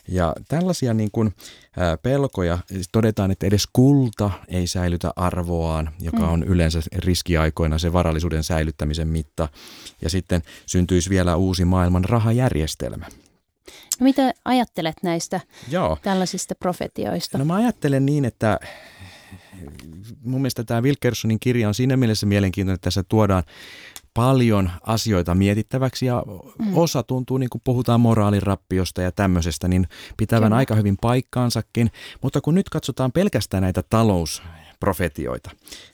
Ja 0.08 0.32
tällaisia 0.49 0.94
niin 0.94 1.11
kuin, 1.12 1.34
pelkoja, 2.02 2.58
siis 2.66 2.88
todetaan, 2.92 3.30
että 3.30 3.46
edes 3.46 3.68
kulta 3.73 4.30
ei 4.49 4.66
säilytä 4.66 5.12
arvoaan, 5.16 5.90
joka 6.00 6.18
mm. 6.18 6.32
on 6.32 6.42
yleensä 6.44 6.80
riskiaikoina 6.96 7.78
se 7.78 7.92
varallisuuden 7.92 8.44
säilyttämisen 8.44 9.08
mitta. 9.08 9.49
Ja 10.02 10.11
sitten 10.11 10.42
syntyisi 10.66 11.11
vielä 11.11 11.37
uusi 11.37 11.64
maailman 11.64 12.04
rahajärjestelmä. 12.04 13.06
No 14.00 14.04
mitä 14.04 14.34
ajattelet 14.44 14.96
näistä 15.02 15.40
Joo. 15.70 15.99
tällaisista 16.02 16.54
profetioista? 16.54 17.38
No 17.38 17.44
mä 17.44 17.54
ajattelen 17.54 18.06
niin, 18.06 18.25
että 18.25 18.61
mun 20.25 20.40
mielestä 20.40 20.64
tämä 20.64 20.82
Wilkersonin 20.82 21.40
kirja 21.40 21.68
on 21.68 21.75
siinä 21.75 21.96
mielessä 21.96 22.26
mielenkiintoinen, 22.26 22.75
että 22.75 22.84
tässä 22.84 23.04
tuodaan 23.08 23.42
paljon 24.14 24.71
asioita 24.83 25.35
mietittäväksi 25.35 26.06
ja 26.06 26.23
mm. 26.59 26.76
osa 26.76 27.02
tuntuu, 27.02 27.38
niin 27.38 27.50
kuin 27.50 27.62
puhutaan 27.64 28.00
moraalirappiosta 28.00 29.02
ja 29.02 29.12
tämmöisestä, 29.12 29.68
niin 29.68 29.88
pitävän 30.16 30.47
Kyllä. 30.47 30.56
aika 30.56 30.75
hyvin 30.75 30.97
paikkaansakin. 31.00 31.90
Mutta 32.23 32.40
kun 32.40 32.54
nyt 32.54 32.68
katsotaan 32.68 33.12
pelkästään 33.12 33.62
näitä 33.62 33.83
talousprofetioita, 33.90 35.50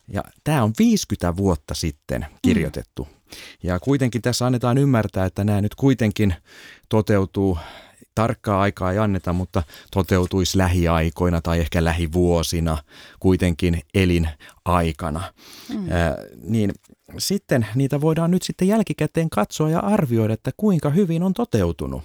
ja 0.09 0.25
tämä 0.45 0.65
on 0.65 0.73
50 0.79 1.37
vuotta 1.37 1.75
sitten 1.75 2.21
mm. 2.31 2.37
kirjoitettu, 2.43 3.05
mm. 3.05 3.37
ja 3.63 3.81
kuitenkin 3.81 4.23
tässä 4.23 4.47
annetaan 4.47 4.79
ymmärtää, 4.79 5.27
että 5.27 5.45
nämä 5.45 5.61
nyt 5.61 5.75
kuitenkin 5.75 6.35
toteutuu 6.89 7.59
tarkkaa 8.15 8.61
aikaa 8.61 8.93
ei 8.93 8.99
anneta, 8.99 9.33
mutta 9.33 9.63
toteutuisi 9.91 10.59
lähiaikoina 10.59 11.41
tai 11.41 11.61
ehkä 11.61 11.85
lähivuosina 11.85 12.79
kuitenkin 13.21 13.81
elinaikana. 13.95 15.33
Mm. 15.69 15.93
Ää, 15.93 16.17
niin 16.43 16.73
sitten 17.19 17.67
niitä 17.75 18.01
voidaan 18.01 18.31
nyt 18.31 18.43
sitten 18.43 18.69
jälkikäteen 18.69 19.31
katsoa 19.31 19.71
ja 19.71 19.81
arvioida, 19.81 20.35
että 20.35 20.51
kuinka 20.57 20.91
hyvin 20.91 21.23
on 21.23 21.35
toteutunut. 21.35 22.03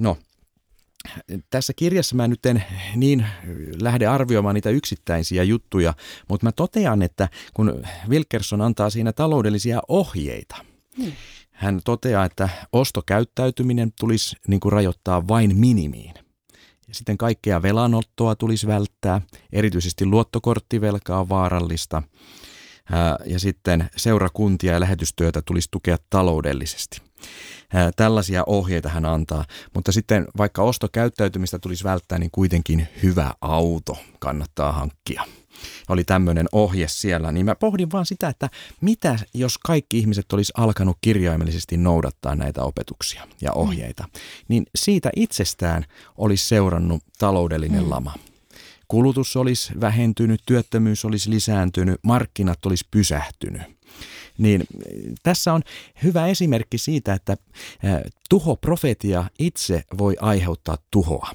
No, 0.00 0.18
tässä 1.50 1.72
kirjassa 1.76 2.16
mä 2.16 2.28
nyt 2.28 2.46
en 2.46 2.64
niin 2.96 3.26
lähde 3.80 4.06
arvioimaan 4.06 4.54
niitä 4.54 4.70
yksittäisiä 4.70 5.42
juttuja, 5.42 5.94
mutta 6.28 6.46
mä 6.46 6.52
totean, 6.52 7.02
että 7.02 7.28
kun 7.54 7.82
Wilkerson 8.08 8.60
antaa 8.60 8.90
siinä 8.90 9.12
taloudellisia 9.12 9.82
ohjeita, 9.88 10.56
hmm. 10.96 11.12
hän 11.50 11.80
toteaa, 11.84 12.24
että 12.24 12.48
ostokäyttäytyminen 12.72 13.92
tulisi 14.00 14.36
niin 14.48 14.60
kuin 14.60 14.72
rajoittaa 14.72 15.28
vain 15.28 15.56
minimiin. 15.56 16.14
Ja 16.88 16.94
sitten 16.94 17.18
kaikkea 17.18 17.62
velanottoa 17.62 18.34
tulisi 18.36 18.66
välttää, 18.66 19.20
erityisesti 19.52 20.06
luottokorttivelkaa 20.06 21.20
on 21.20 21.28
vaarallista– 21.28 22.02
ja 23.26 23.38
sitten 23.38 23.90
seurakuntia 23.96 24.72
ja 24.72 24.80
lähetystyötä 24.80 25.42
tulisi 25.42 25.68
tukea 25.70 25.96
taloudellisesti. 26.10 27.02
Tällaisia 27.96 28.42
ohjeita 28.46 28.88
hän 28.88 29.04
antaa, 29.04 29.44
mutta 29.74 29.92
sitten 29.92 30.26
vaikka 30.38 30.62
ostokäyttäytymistä 30.62 31.58
tulisi 31.58 31.84
välttää, 31.84 32.18
niin 32.18 32.30
kuitenkin 32.30 32.88
hyvä 33.02 33.34
auto 33.40 33.96
kannattaa 34.18 34.72
hankkia. 34.72 35.24
Oli 35.88 36.04
tämmöinen 36.04 36.46
ohje 36.52 36.88
siellä, 36.88 37.32
niin 37.32 37.46
mä 37.46 37.54
pohdin 37.54 37.92
vaan 37.92 38.06
sitä, 38.06 38.28
että 38.28 38.50
mitä 38.80 39.18
jos 39.34 39.58
kaikki 39.58 39.98
ihmiset 39.98 40.32
olisi 40.32 40.52
alkanut 40.56 40.98
kirjaimellisesti 41.00 41.76
noudattaa 41.76 42.34
näitä 42.34 42.62
opetuksia 42.62 43.26
ja 43.40 43.52
ohjeita, 43.52 44.04
niin 44.48 44.66
siitä 44.74 45.10
itsestään 45.16 45.84
olisi 46.18 46.48
seurannut 46.48 47.02
taloudellinen 47.18 47.84
mm. 47.84 47.90
lama 47.90 48.14
kulutus 48.92 49.36
olisi 49.36 49.72
vähentynyt, 49.80 50.40
työttömyys 50.46 51.04
olisi 51.04 51.30
lisääntynyt, 51.30 52.00
markkinat 52.02 52.66
olisi 52.66 52.84
pysähtynyt. 52.90 53.62
Niin 54.38 54.64
tässä 55.22 55.52
on 55.52 55.62
hyvä 56.02 56.26
esimerkki 56.26 56.78
siitä, 56.78 57.12
että 57.14 57.36
tuhoprofetia 58.28 59.24
itse 59.38 59.84
voi 59.98 60.16
aiheuttaa 60.20 60.78
tuhoa. 60.90 61.30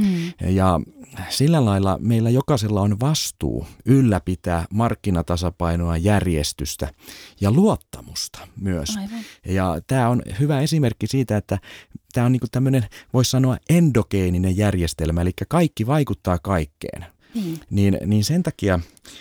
Mm. 0.00 0.32
Ja 0.48 0.80
sillä 1.28 1.64
lailla 1.64 1.98
meillä 2.00 2.30
jokaisella 2.30 2.80
on 2.80 3.00
vastuu 3.00 3.66
ylläpitää 3.86 4.64
markkinatasapainoa, 4.70 5.96
järjestystä 5.96 6.88
ja 7.40 7.50
luottamusta 7.50 8.38
myös. 8.60 8.96
Aivan. 8.96 9.20
Ja 9.44 9.80
tämä 9.86 10.08
on 10.08 10.22
hyvä 10.40 10.60
esimerkki 10.60 11.06
siitä, 11.06 11.36
että 11.36 11.58
tämä 12.12 12.26
on 12.26 12.32
niin 12.32 12.40
tämmöinen, 12.52 12.86
voisi 13.12 13.30
sanoa, 13.30 13.56
endogeeninen 13.68 14.56
järjestelmä, 14.56 15.20
eli 15.20 15.30
kaikki 15.48 15.86
vaikuttaa 15.86 16.38
kaikkeen. 16.38 17.06
Niin. 17.36 17.60
Niin, 17.70 17.98
niin 18.06 18.24
sen 18.24 18.42
takia 18.42 18.80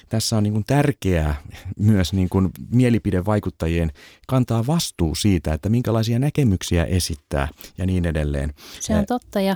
tässä 0.10 0.38
on 0.38 0.44
niin 0.44 0.54
kuin 0.54 0.66
tärkeää 0.66 1.36
myös 1.80 2.14
niin 2.14 2.30
kuin 2.30 2.50
mielipidevaikuttajien 2.72 3.92
kantaa 4.28 4.68
vastuu 4.68 5.16
siitä, 5.16 5.54
että 5.54 5.70
minkälaisia 5.70 6.20
näkemyksiä 6.20 6.84
esittää 6.84 7.48
ja 7.78 7.86
niin 7.86 8.06
edelleen. 8.06 8.54
Se 8.80 8.96
on 8.96 9.06
totta 9.06 9.42
ja, 9.42 9.56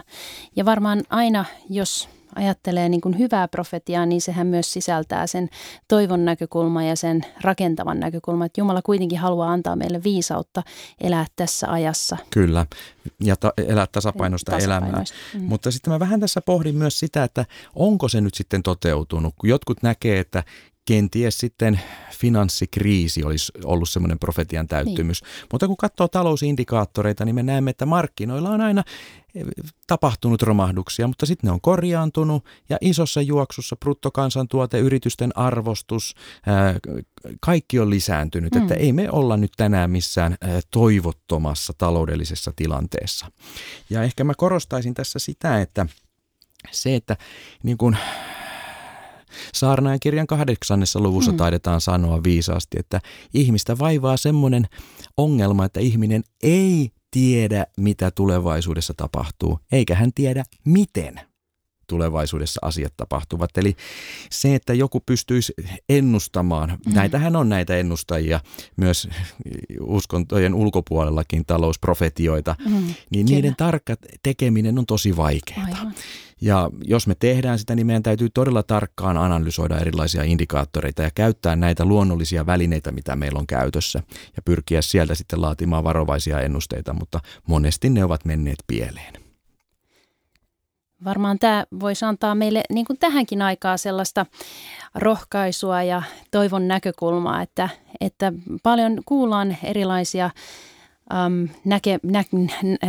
ja 0.55 0.65
varmaan 0.65 1.03
aina, 1.09 1.45
jos 1.69 2.09
ajattelee 2.36 2.89
niin 2.89 3.01
kuin 3.01 3.19
hyvää 3.19 3.48
profetiaa, 3.48 4.05
niin 4.05 4.21
sehän 4.21 4.48
myös 4.48 4.74
sisältää 4.74 5.27
sen 5.27 5.50
toivon 5.88 6.25
näkökulman 6.25 6.88
ja 6.88 6.95
sen 6.95 7.25
rakentavan 7.41 8.00
näkökulman, 8.00 8.45
että 8.45 8.62
Jumala 8.62 8.81
kuitenkin 8.81 9.19
haluaa 9.19 9.51
antaa 9.51 9.75
meille 9.75 10.03
viisautta 10.03 10.63
elää 11.01 11.25
tässä 11.36 11.71
ajassa. 11.71 12.17
Kyllä, 12.29 12.65
ja 13.24 13.36
ta- 13.36 13.53
elää 13.57 13.88
tasapainoista, 13.91 14.51
tasapainoista. 14.51 15.15
elämää. 15.33 15.45
Mm. 15.45 15.50
Mutta 15.50 15.71
sitten 15.71 15.93
mä 15.93 16.00
vähän 16.00 16.19
tässä 16.19 16.41
pohdin 16.41 16.75
myös 16.75 17.00
sitä, 17.00 17.24
että 17.24 17.45
onko 17.75 18.07
se 18.07 18.21
nyt 18.21 18.33
sitten 18.33 18.63
toteutunut, 18.63 19.33
kun 19.38 19.50
jotkut 19.50 19.83
näkee, 19.83 20.19
että 20.19 20.43
kenties 20.89 21.38
sitten 21.38 21.79
finanssikriisi 22.12 23.24
olisi 23.24 23.51
ollut 23.63 23.89
semmoinen 23.89 24.19
profetian 24.19 24.67
täyttymys. 24.67 25.22
Niin. 25.22 25.48
Mutta 25.51 25.67
kun 25.67 25.77
katsoo 25.77 26.08
talousindikaattoreita, 26.08 27.25
niin 27.25 27.36
me 27.36 27.43
näemme, 27.43 27.72
että 27.72 27.86
markkinoilla 27.86 28.50
on 28.50 28.62
aina 28.62 28.84
eh, 29.36 29.46
tapahtunut 29.88 30.41
romahduksia, 30.41 31.08
mutta 31.08 31.25
sitten 31.25 31.48
ne 31.48 31.51
on 31.51 31.62
korjaantunut 31.62 32.46
ja 32.69 32.77
isossa 32.81 33.22
juoksussa 33.22 33.75
bruttokansantuote, 33.75 34.79
yritysten 34.79 35.38
arvostus, 35.38 36.15
kaikki 37.39 37.79
on 37.79 37.89
lisääntynyt, 37.89 38.55
mm. 38.55 38.62
että 38.62 38.74
ei 38.74 38.93
me 38.93 39.12
olla 39.12 39.38
nyt 39.38 39.51
tänään 39.58 39.91
missään 39.91 40.36
toivottomassa 40.72 41.74
taloudellisessa 41.77 42.53
tilanteessa. 42.55 43.31
Ja 43.89 44.03
ehkä 44.03 44.24
mä 44.24 44.34
korostaisin 44.38 44.93
tässä 44.93 45.19
sitä, 45.19 45.62
että 45.62 45.86
se, 46.72 46.96
että 46.96 47.17
niin 47.63 47.77
kun 47.77 47.98
Saarnaajan 49.53 50.00
kirjan 50.00 50.27
kahdeksannessa 50.27 51.00
luvussa 51.00 51.31
mm. 51.31 51.38
taidetaan 51.38 51.81
sanoa 51.81 52.24
viisaasti, 52.24 52.79
että 52.79 53.01
ihmistä 53.33 53.77
vaivaa 53.79 54.17
semmoinen 54.17 54.67
ongelma, 55.17 55.65
että 55.65 55.79
ihminen 55.79 56.24
ei 56.43 56.91
tiedä, 57.12 57.65
mitä 57.77 58.12
tulevaisuudessa 58.12 58.93
tapahtuu, 58.98 59.59
eikä 59.71 59.95
hän 59.95 60.13
tiedä, 60.15 60.43
miten 60.65 61.28
tulevaisuudessa 61.89 62.60
asiat 62.63 62.93
tapahtuvat. 62.98 63.58
Eli 63.58 63.75
se, 64.29 64.55
että 64.55 64.74
joku 64.74 65.00
pystyisi 65.05 65.53
ennustamaan, 65.89 66.69
mm. 66.69 66.93
näitähän 66.93 67.36
on 67.36 67.50
näitä 67.50 67.77
ennustajia 67.77 68.39
myös 68.75 69.10
uskontojen 69.81 70.53
ulkopuolellakin 70.53 71.46
talousprofetioita, 71.46 72.55
mm. 72.65 72.72
niin 72.72 72.96
Kyllä. 73.12 73.25
niiden 73.25 73.55
tarkka 73.58 73.96
tekeminen 74.24 74.79
on 74.79 74.86
tosi 74.86 75.17
vaikeaa. 75.17 75.65
Aivan. 75.65 75.93
Ja 76.41 76.69
jos 76.84 77.08
me 77.08 77.15
tehdään 77.15 77.60
sitä, 77.60 77.75
niin 77.75 77.88
meidän 77.88 78.03
täytyy 78.03 78.29
todella 78.29 78.63
tarkkaan 78.63 79.17
analysoida 79.17 79.77
erilaisia 79.77 80.24
indikaattoreita 80.24 81.01
ja 81.01 81.12
käyttää 81.15 81.55
näitä 81.55 81.86
luonnollisia 81.86 82.46
välineitä, 82.46 82.91
mitä 82.91 83.15
meillä 83.15 83.39
on 83.39 83.48
käytössä 83.48 84.03
ja 84.36 84.41
pyrkiä 84.46 84.81
sieltä 84.81 85.15
sitten 85.15 85.41
laatimaan 85.41 85.84
varovaisia 85.84 86.41
ennusteita, 86.41 86.93
mutta 86.93 87.19
monesti 87.48 87.89
ne 87.89 88.03
ovat 88.03 88.25
menneet 88.25 88.63
pieleen. 88.67 89.18
Varmaan 91.05 91.39
tämä 91.39 91.65
voisi 91.79 92.05
antaa 92.05 92.35
meille 92.35 92.61
niin 92.69 92.85
kuin 92.85 92.99
tähänkin 92.99 93.41
aikaa 93.41 93.77
sellaista 93.77 94.25
rohkaisua 94.95 95.83
ja 95.83 96.03
toivon 96.31 96.67
näkökulmaa, 96.67 97.41
että, 97.41 97.69
että 98.01 98.33
paljon 98.63 99.01
kuullaan 99.05 99.57
erilaisia 99.63 100.29
äm, 101.13 101.49
näke, 101.65 101.99
nä, 102.03 102.23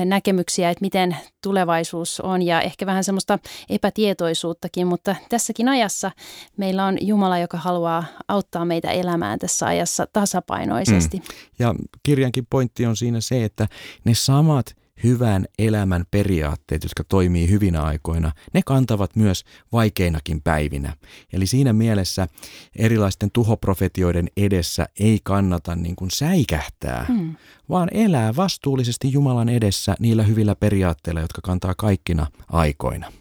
näkemyksiä, 0.04 0.70
että 0.70 0.82
miten 0.82 1.16
tulevaisuus 1.42 2.20
on 2.20 2.42
ja 2.42 2.60
ehkä 2.60 2.86
vähän 2.86 3.04
semmoista 3.04 3.38
epätietoisuuttakin, 3.68 4.86
mutta 4.86 5.16
tässäkin 5.28 5.68
ajassa 5.68 6.10
meillä 6.56 6.86
on 6.86 6.98
Jumala, 7.00 7.38
joka 7.38 7.58
haluaa 7.58 8.04
auttaa 8.28 8.64
meitä 8.64 8.90
elämään 8.90 9.38
tässä 9.38 9.66
ajassa 9.66 10.06
tasapainoisesti. 10.12 11.16
Mm. 11.16 11.24
Ja 11.58 11.74
kirjankin 12.02 12.46
pointti 12.50 12.86
on 12.86 12.96
siinä 12.96 13.20
se, 13.20 13.44
että 13.44 13.68
ne 14.04 14.14
samat 14.14 14.79
hyvän 15.04 15.46
elämän 15.58 16.04
periaatteet, 16.10 16.82
jotka 16.82 17.04
toimii 17.04 17.50
hyvinä 17.50 17.82
aikoina, 17.82 18.32
ne 18.54 18.60
kantavat 18.66 19.16
myös 19.16 19.44
vaikeinakin 19.72 20.42
päivinä. 20.42 20.96
Eli 21.32 21.46
siinä 21.46 21.72
mielessä 21.72 22.28
erilaisten 22.76 23.30
tuhoprofetioiden 23.32 24.28
edessä 24.36 24.86
ei 25.00 25.20
kannata 25.22 25.76
niin 25.76 25.96
kuin 25.96 26.10
säikähtää, 26.10 27.04
hmm. 27.08 27.36
vaan 27.68 27.88
elää 27.92 28.36
vastuullisesti 28.36 29.12
Jumalan 29.12 29.48
edessä 29.48 29.94
niillä 29.98 30.22
hyvillä 30.22 30.54
periaatteilla, 30.54 31.20
jotka 31.20 31.40
kantaa 31.42 31.74
kaikkina 31.76 32.26
aikoina. 32.48 33.12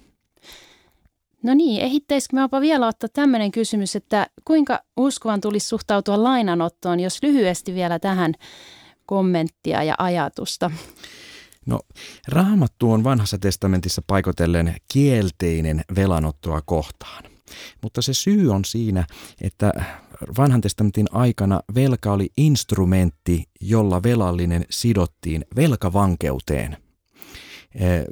No 1.44 1.54
niin, 1.54 1.82
ehittäisikö 1.82 2.36
me 2.36 2.62
vielä 2.62 2.88
ottaa 2.88 3.10
tämmöinen 3.14 3.52
kysymys, 3.52 3.96
että 3.96 4.28
kuinka 4.46 4.80
uskovan 4.98 5.42
tulisi 5.42 5.68
suhtautua 5.68 6.24
lainanottoon, 6.24 7.00
jos 7.00 7.24
lyhyesti 7.24 7.74
vielä 7.74 8.00
tähän 8.00 8.34
kommenttia 9.06 9.84
ja 9.84 9.96
ajatusta? 9.98 10.72
No, 11.70 11.80
raamattu 12.28 12.92
on 12.92 13.04
vanhassa 13.04 13.38
testamentissa 13.38 14.02
paikotellen 14.08 14.76
kielteinen 14.94 15.82
velanottoa 15.96 16.62
kohtaan. 16.62 17.24
Mutta 17.82 18.02
se 18.02 18.14
syy 18.14 18.52
on 18.54 18.66
siinä, 18.66 19.06
että 19.42 19.74
vanhan 20.38 20.62
testamentin 20.62 21.08
aikana 21.12 21.62
velka 21.76 22.12
oli 22.12 22.30
instrumentti, 22.38 23.44
jolla 23.62 24.04
velallinen 24.04 24.66
sidottiin 24.70 25.46
velkavankeuteen. 25.56 26.78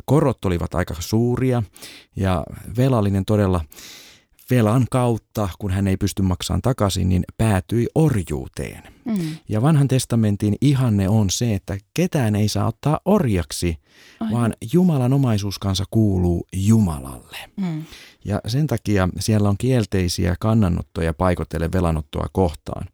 Korot 0.05 0.45
olivat 0.45 0.75
aika 0.75 0.95
suuria 0.99 1.63
ja 2.15 2.43
velallinen 2.77 3.25
todella 3.25 3.61
velan 4.51 4.85
kautta, 4.91 5.49
kun 5.59 5.71
hän 5.71 5.87
ei 5.87 5.97
pysty 5.97 6.21
maksamaan 6.21 6.61
takaisin, 6.61 7.09
niin 7.09 7.23
päätyi 7.37 7.87
orjuuteen. 7.95 8.83
Mm. 9.05 9.35
Ja 9.49 9.61
vanhan 9.61 9.87
testamentin 9.87 10.55
ihanne 10.61 11.09
on 11.09 11.29
se, 11.29 11.53
että 11.53 11.77
ketään 11.93 12.35
ei 12.35 12.47
saa 12.47 12.67
ottaa 12.67 12.99
orjaksi, 13.05 13.77
Aivan. 14.19 14.39
vaan 14.39 14.53
Jumalan 14.73 15.13
omaisuuskansa 15.13 15.83
kuuluu 15.91 16.47
Jumalalle. 16.53 17.37
Mm. 17.57 17.83
Ja 18.25 18.41
sen 18.47 18.67
takia 18.67 19.09
siellä 19.19 19.49
on 19.49 19.57
kielteisiä 19.57 20.35
kannanottoja 20.39 21.13
paikotelle 21.13 21.71
velanottoa 21.71 22.27
kohtaan. 22.31 22.87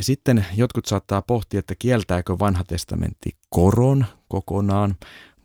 Sitten 0.00 0.46
jotkut 0.56 0.86
saattaa 0.86 1.22
pohtia, 1.22 1.60
että 1.60 1.74
kieltääkö 1.78 2.38
vanha 2.38 2.64
testamentti 2.64 3.30
koron 3.50 4.06
kokonaan 4.28 4.96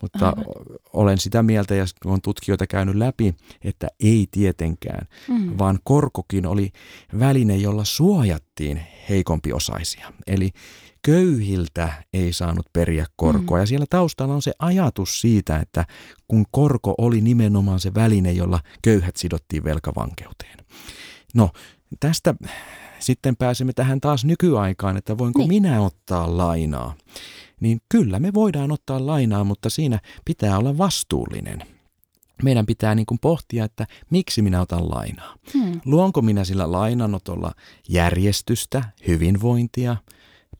mutta 0.04 0.28
Aivan. 0.28 0.44
olen 0.92 1.18
sitä 1.18 1.42
mieltä 1.42 1.74
ja 1.74 1.84
olen 2.04 2.20
tutkijoita 2.20 2.66
käynyt 2.66 2.94
läpi, 2.94 3.34
että 3.62 3.88
ei 4.00 4.26
tietenkään, 4.30 5.06
mm. 5.28 5.58
vaan 5.58 5.78
korkokin 5.84 6.46
oli 6.46 6.72
väline, 7.18 7.56
jolla 7.56 7.84
suojattiin 7.84 8.80
heikompiosaisia. 9.08 10.12
Eli 10.26 10.50
köyhiltä 11.02 11.92
ei 12.12 12.32
saanut 12.32 12.66
periä 12.72 13.06
korkoa. 13.16 13.58
Mm. 13.58 13.62
Ja 13.62 13.66
siellä 13.66 13.86
taustalla 13.90 14.34
on 14.34 14.42
se 14.42 14.52
ajatus 14.58 15.20
siitä, 15.20 15.58
että 15.58 15.84
kun 16.28 16.44
korko 16.50 16.94
oli 16.98 17.20
nimenomaan 17.20 17.80
se 17.80 17.94
väline, 17.94 18.32
jolla 18.32 18.60
köyhät 18.82 19.16
sidottiin 19.16 19.64
velkavankeuteen. 19.64 20.58
No, 21.34 21.50
tästä 22.00 22.34
sitten 23.04 23.36
pääsemme 23.36 23.72
tähän 23.72 24.00
taas 24.00 24.24
nykyaikaan, 24.24 24.96
että 24.96 25.18
voinko 25.18 25.38
niin. 25.38 25.48
minä 25.48 25.80
ottaa 25.80 26.36
lainaa 26.36 26.94
niin 27.64 27.80
kyllä 27.88 28.18
me 28.18 28.34
voidaan 28.34 28.72
ottaa 28.72 29.06
lainaa, 29.06 29.44
mutta 29.44 29.70
siinä 29.70 29.98
pitää 30.24 30.58
olla 30.58 30.78
vastuullinen. 30.78 31.62
Meidän 32.42 32.66
pitää 32.66 32.94
niin 32.94 33.06
kuin 33.06 33.18
pohtia, 33.18 33.64
että 33.64 33.86
miksi 34.10 34.42
minä 34.42 34.60
otan 34.60 34.90
lainaa. 34.90 35.34
Hmm. 35.54 35.80
Luonko 35.84 36.22
minä 36.22 36.44
sillä 36.44 36.72
lainanotolla 36.72 37.52
järjestystä, 37.88 38.84
hyvinvointia, 39.06 39.96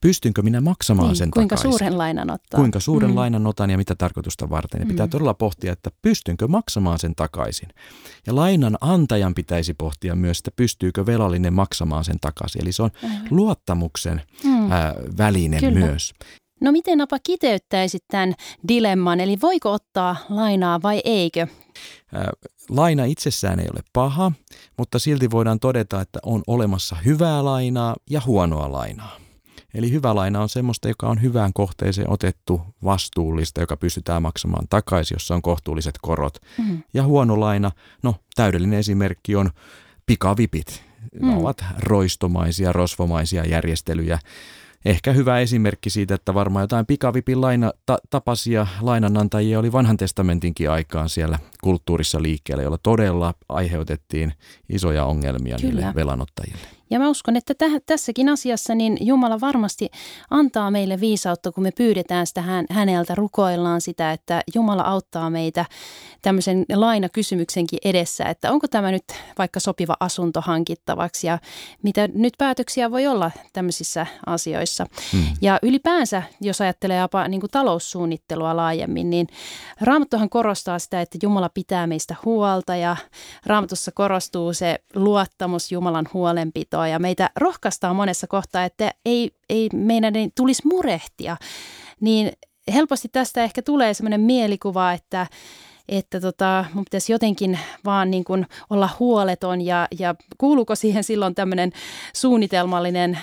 pystynkö 0.05 0.43
minä 0.43 0.61
maksamaan 0.61 1.09
niin, 1.09 1.17
sen 1.17 1.31
kuinka 1.31 1.57
takaisin. 1.57 1.79
suuren 1.79 1.99
lainan 1.99 2.31
ottaa. 2.31 2.59
Kuinka 2.59 2.81
suuren 2.81 3.11
mm. 3.11 3.17
lainan 3.17 3.47
otan 3.47 3.71
ja 3.71 3.77
mitä 3.77 3.95
tarkoitusta 3.95 4.51
varten. 4.51 4.81
Ja 4.81 4.87
pitää 4.87 5.07
mm. 5.07 5.11
todella 5.11 5.35
pohtia, 5.35 5.73
että 5.73 5.91
pystynkö 6.03 6.49
maksamaan 6.49 6.99
sen 6.99 7.15
takaisin. 7.15 7.69
Ja 8.27 8.35
lainan 8.35 8.79
antajan 8.81 9.35
pitäisi 9.35 9.75
pohtia 9.75 10.15
myös, 10.15 10.39
että 10.39 10.51
pystyykö 10.57 11.07
velallinen 11.07 11.53
maksamaan 11.53 12.05
sen 12.05 12.21
takaisin. 12.21 12.63
Eli 12.63 12.73
se 12.73 12.83
on 12.83 12.91
Aivan. 13.03 13.27
luottamuksen 13.31 14.23
mm. 14.45 14.73
ää, 14.73 14.95
väline 15.19 15.61
Kyllä. 15.61 15.81
myös. 15.81 16.13
No 16.61 16.73
miten 16.73 16.99
Napa 16.99 17.19
kiteyttäisit 17.19 18.05
tämän 18.11 18.35
dilemman, 18.69 19.21
eli 19.21 19.39
voiko 19.43 19.73
ottaa 19.73 20.17
lainaa 20.29 20.83
vai 20.83 21.01
eikö? 21.05 21.47
Laina 22.71 23.05
itsessään 23.05 23.61
ei 23.61 23.67
ole 23.73 23.81
paha, 23.93 24.33
mutta 24.79 24.99
silti 24.99 25.31
voidaan 25.31 25.61
todeta, 25.61 26.01
että 26.01 26.19
on 26.23 26.43
olemassa 26.47 26.97
hyvää 27.05 27.45
lainaa 27.45 27.97
ja 28.11 28.23
huonoa 28.27 28.73
lainaa. 28.73 29.24
Eli 29.75 29.91
hyvä 29.91 30.15
laina 30.15 30.43
on 30.43 30.49
semmoista, 30.49 30.89
joka 30.89 31.09
on 31.09 31.23
hyvään 31.23 31.53
kohteeseen 31.53 32.11
otettu, 32.11 32.63
vastuullista, 32.85 33.61
joka 33.61 33.77
pystytään 33.77 34.23
maksamaan 34.23 34.67
takaisin, 34.71 35.15
jossa 35.15 35.35
on 35.35 35.43
kohtuulliset 35.43 35.95
korot. 36.03 36.39
Mm. 36.59 36.83
Ja 36.95 37.03
huono 37.03 37.41
laina, 37.41 37.71
no 38.03 38.15
täydellinen 38.35 38.79
esimerkki 38.79 39.37
on 39.37 39.51
pikavipit. 40.07 40.83
Ne 41.21 41.33
mm. 41.33 41.39
ovat 41.39 41.65
roistomaisia, 41.79 42.73
rosvomaisia 42.73 43.45
järjestelyjä, 43.45 44.19
Ehkä 44.85 45.13
hyvä 45.13 45.39
esimerkki 45.39 45.91
siitä, 45.91 46.15
että 46.15 46.35
varmaan 46.35 46.63
jotain 46.63 46.87
pikavipin 46.87 47.41
laina, 47.41 47.73
ta, 47.87 47.99
tapaisia 48.11 48.67
lainanantajia 48.81 49.59
oli 49.59 49.73
vanhan 49.73 49.97
testamentinkin 49.97 50.71
aikaan 50.71 51.09
siellä 51.09 51.39
kulttuurissa 51.65 52.23
liikkeellä, 52.23 52.63
jolla 52.63 52.79
todella 52.83 53.35
aiheutettiin 53.49 54.33
isoja 54.69 55.05
ongelmia 55.05 55.57
Kyllä. 55.61 55.75
niille 55.75 55.95
velanottajille. 55.95 56.69
Ja 56.91 56.99
mä 56.99 57.09
uskon, 57.09 57.37
että 57.37 57.55
täh, 57.55 57.73
tässäkin 57.87 58.29
asiassa 58.29 58.75
niin 58.75 58.97
Jumala 59.01 59.41
varmasti 59.41 59.91
antaa 60.31 60.71
meille 60.71 61.01
viisautta, 61.01 61.53
kun 61.53 61.63
me 61.63 61.71
pyydetään 61.71 62.27
sitä 62.27 62.43
hän, 62.43 62.67
häneltä, 62.71 63.15
rukoillaan 63.15 63.81
sitä, 63.81 64.13
että 64.13 64.43
Jumala 64.55 64.83
auttaa 64.83 65.31
meitä 65.31 65.65
tämmöisen 66.23 66.65
lainakysymyksenkin 66.75 67.79
edessä, 67.85 68.25
että 68.25 68.53
onko 68.53 68.69
tämä 68.69 68.91
nyt 68.91 69.05
vaikka 69.39 69.61
sopiva 69.61 69.97
asunto 70.01 70.41
hankittavaksi 70.41 71.27
ja 71.27 71.39
mitä 71.83 72.09
nyt 72.15 72.35
päätöksiä 72.39 72.91
voi 72.91 73.07
olla 73.07 73.31
tämmöisissä 73.53 74.07
asioissa. 74.27 74.87
Hmm. 75.13 75.25
Ja 75.41 75.59
ylipäänsä, 75.63 76.23
jos 76.41 76.61
ajattelee 76.61 76.99
jopa 76.99 77.29
niin 77.29 77.41
kuin 77.41 77.51
taloussuunnittelua 77.51 78.57
laajemmin, 78.57 79.11
niin 79.11 79.27
Raamattuhan 79.81 80.31
korostaa 80.31 80.79
sitä, 80.79 81.01
että 81.01 81.19
Jumala 81.23 81.49
pitää 81.55 81.87
meistä 81.87 82.17
huolta 82.25 82.77
ja 82.77 82.97
Raamatussa 83.47 83.93
korostuu 83.93 84.53
se 84.53 84.79
luottamus 84.95 85.73
Jumalan 85.73 86.09
huolenpitoa 86.15 86.89
ja 86.89 86.99
meitä 86.99 87.31
rohkaistaan 87.37 87.97
monessa 87.97 88.27
kohtaa, 88.27 88.65
että 88.65 88.91
ei, 89.05 89.31
ei 89.49 89.69
meidän 89.73 90.17
ei 90.17 90.31
tulisi 90.35 90.63
murehtia. 90.69 91.37
Niin 92.01 92.33
helposti 92.75 93.09
tästä 93.09 93.45
ehkä 93.45 93.63
tulee 93.63 93.95
sellainen 93.95 94.21
mielikuva, 94.21 94.93
että 94.93 95.27
että 95.89 96.21
tota, 96.21 96.65
mun 96.75 96.85
pitäisi 96.85 97.13
jotenkin 97.13 97.59
vaan 97.85 98.11
niin 98.11 98.25
kuin 98.25 98.47
olla 98.71 98.91
huoleton 98.99 99.61
ja, 99.61 99.89
ja 99.99 100.15
kuuluuko 100.39 100.75
siihen 100.75 101.05
silloin 101.05 101.35
tämmöinen 101.35 101.73
suunnitelmallinen 102.15 103.15
äh, 103.15 103.21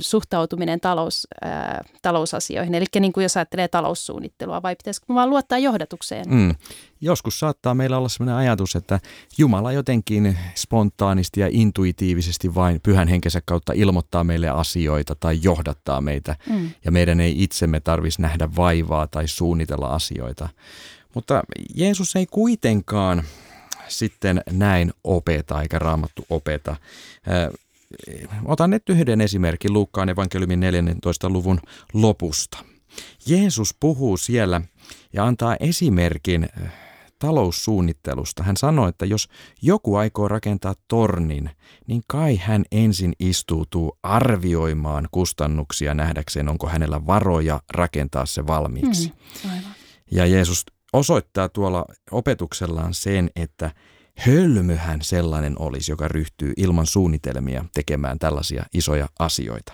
suhtautuminen 0.00 0.80
talous, 0.80 1.28
äh, 1.44 1.80
talousasioihin, 2.02 2.74
eli 2.74 2.84
niin 3.00 3.12
kuin 3.12 3.22
jos 3.22 3.36
ajattelee 3.36 3.68
taloussuunnittelua 3.68 4.62
vai 4.62 4.76
pitäisikö 4.76 5.14
vaan 5.14 5.30
luottaa 5.30 5.58
johdatukseen? 5.58 6.24
Mm. 6.28 6.54
Joskus 7.00 7.40
saattaa 7.40 7.74
meillä 7.74 7.98
olla 7.98 8.08
sellainen 8.08 8.36
ajatus, 8.36 8.76
että 8.76 9.00
Jumala 9.38 9.72
jotenkin 9.72 10.38
spontaanisti 10.54 11.40
ja 11.40 11.48
intuitiivisesti 11.50 12.54
vain 12.54 12.80
pyhän 12.82 13.08
henkensä 13.08 13.40
kautta 13.44 13.72
ilmoittaa 13.72 14.24
meille 14.24 14.48
asioita 14.48 15.14
tai 15.14 15.38
johdattaa 15.42 16.00
meitä 16.00 16.36
mm. 16.48 16.70
ja 16.84 16.92
meidän 16.92 17.20
ei 17.20 17.42
itsemme 17.42 17.80
tarvitsisi 17.80 18.22
nähdä 18.22 18.48
vaivaa 18.56 19.06
tai 19.06 19.28
suunnitella 19.28 19.86
asioita. 19.86 20.48
Mutta 21.14 21.42
Jeesus 21.74 22.16
ei 22.16 22.26
kuitenkaan 22.26 23.22
sitten 23.88 24.42
näin 24.50 24.92
opeta 25.04 25.62
eikä 25.62 25.78
raamattu 25.78 26.26
opeta. 26.30 26.76
Otan 28.44 28.70
nyt 28.70 28.88
yhden 28.88 29.20
esimerkin 29.20 29.72
Luukkaan 29.72 30.08
evankeliumin 30.08 30.60
14. 30.60 31.30
luvun 31.30 31.60
lopusta. 31.92 32.58
Jeesus 33.26 33.76
puhuu 33.80 34.16
siellä 34.16 34.60
ja 35.12 35.24
antaa 35.26 35.56
esimerkin 35.60 36.48
taloussuunnittelusta. 37.18 38.42
Hän 38.42 38.56
sanoi, 38.56 38.88
että 38.88 39.06
jos 39.06 39.28
joku 39.62 39.96
aikoo 39.96 40.28
rakentaa 40.28 40.74
tornin, 40.88 41.50
niin 41.86 42.02
kai 42.06 42.36
hän 42.36 42.64
ensin 42.72 43.12
istuutuu 43.18 43.98
arvioimaan 44.02 45.08
kustannuksia 45.10 45.94
nähdäkseen, 45.94 46.48
onko 46.48 46.68
hänellä 46.68 47.06
varoja 47.06 47.60
rakentaa 47.70 48.26
se 48.26 48.46
valmiiksi. 48.46 49.12
Hmm, 49.42 49.50
Ja 50.10 50.26
Jeesus 50.26 50.64
osoittaa 50.92 51.48
tuolla 51.48 51.84
opetuksellaan 52.10 52.94
sen, 52.94 53.30
että 53.36 53.70
hölmöhän 54.18 55.02
sellainen 55.02 55.54
olisi, 55.58 55.92
joka 55.92 56.08
ryhtyy 56.08 56.52
ilman 56.56 56.86
suunnitelmia 56.86 57.64
tekemään 57.74 58.18
tällaisia 58.18 58.64
isoja 58.74 59.08
asioita. 59.18 59.72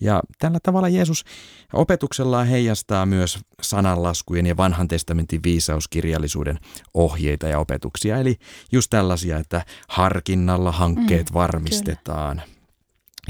Ja 0.00 0.22
tällä 0.38 0.58
tavalla 0.62 0.88
Jeesus 0.88 1.24
opetuksellaan 1.72 2.46
heijastaa 2.46 3.06
myös 3.06 3.38
sananlaskujen 3.62 4.46
ja 4.46 4.56
vanhan 4.56 4.88
testamentin 4.88 5.40
viisauskirjallisuuden 5.42 6.58
ohjeita 6.94 7.48
ja 7.48 7.58
opetuksia. 7.58 8.18
Eli 8.18 8.36
just 8.72 8.90
tällaisia, 8.90 9.38
että 9.38 9.64
harkinnalla 9.88 10.72
hankkeet 10.72 11.30
mm, 11.30 11.34
varmistetaan. 11.34 12.42
Kyllä 12.44 12.58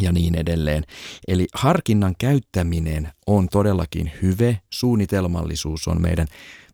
ja 0.00 0.12
niin 0.12 0.35
edelleen. 0.35 0.85
Eli 1.28 1.46
harkinnan 1.54 2.14
käyttäminen 2.18 3.09
on 3.26 3.48
todellakin 3.48 4.12
hyve, 4.22 4.61
suunnitelmallisuus 4.70 5.88
on 5.88 6.02
meidän 6.02 6.26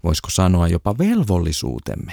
voisiko 0.05 0.31
sanoa 0.31 0.69
jopa 0.69 0.99
velvollisuutemme. 0.99 2.13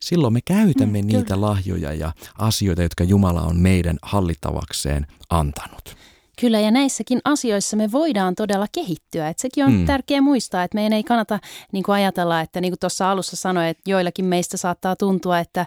Silloin 0.00 0.32
me 0.32 0.40
käytämme 0.44 1.02
mm, 1.02 1.06
niitä 1.06 1.40
lahjoja 1.40 1.94
ja 1.94 2.12
asioita, 2.38 2.82
jotka 2.82 3.04
Jumala 3.04 3.42
on 3.42 3.56
meidän 3.56 3.98
hallittavakseen 4.02 5.06
antanut. 5.30 5.96
Kyllä, 6.40 6.60
ja 6.60 6.70
näissäkin 6.70 7.20
asioissa 7.24 7.76
me 7.76 7.92
voidaan 7.92 8.34
todella 8.34 8.66
kehittyä. 8.72 9.28
Et 9.28 9.38
sekin 9.38 9.64
on 9.64 9.72
mm. 9.72 9.86
tärkeää 9.86 10.20
muistaa, 10.20 10.62
että 10.62 10.74
meidän 10.74 10.92
ei 10.92 11.02
kannata 11.02 11.38
niin 11.72 11.84
kuin 11.84 11.94
ajatella, 11.94 12.40
että 12.40 12.60
niin 12.60 12.72
kuin 12.72 12.78
tuossa 12.78 13.10
alussa 13.10 13.36
sanoin, 13.36 13.66
että 13.66 13.90
joillakin 13.90 14.24
meistä 14.24 14.56
saattaa 14.56 14.96
tuntua, 14.96 15.38
että 15.38 15.66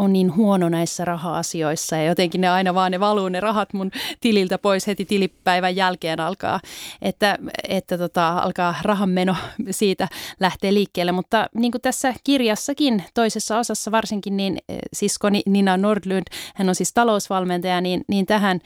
on 0.00 0.12
niin 0.12 0.36
huono 0.36 0.68
näissä 0.68 1.04
raha-asioissa 1.04 1.96
ja 1.96 2.04
jotenkin 2.04 2.40
ne 2.40 2.48
aina 2.48 2.74
vaan 2.74 2.92
ne 2.92 3.00
valuu 3.00 3.28
ne 3.28 3.40
rahat 3.40 3.72
mun 3.72 3.90
tililtä 4.20 4.58
pois 4.58 4.86
heti 4.86 5.04
tilipäivän 5.04 5.76
jälkeen 5.76 6.20
alkaa, 6.20 6.60
että, 7.02 7.38
että 7.68 7.98
tota, 7.98 8.28
alkaa 8.28 8.74
rahanmeno 8.82 9.36
siitä 9.70 10.08
lähtee 10.40 10.74
liikkeelle. 10.74 11.12
Mutta 11.12 11.46
niin 11.54 11.72
kuin 11.72 11.82
tässä 11.82 12.14
kirjassakin 12.24 13.04
toisessa 13.14 13.58
osassa 13.58 13.90
varsinkin, 13.90 14.36
niin 14.36 14.58
eh, 14.68 14.78
siskoni 14.92 15.42
Nina 15.46 15.76
Nordlund, 15.76 16.26
hän 16.54 16.68
on 16.68 16.74
siis 16.74 16.92
talousvalmentaja, 16.92 17.80
niin, 17.80 18.04
niin 18.08 18.26
tähän 18.26 18.60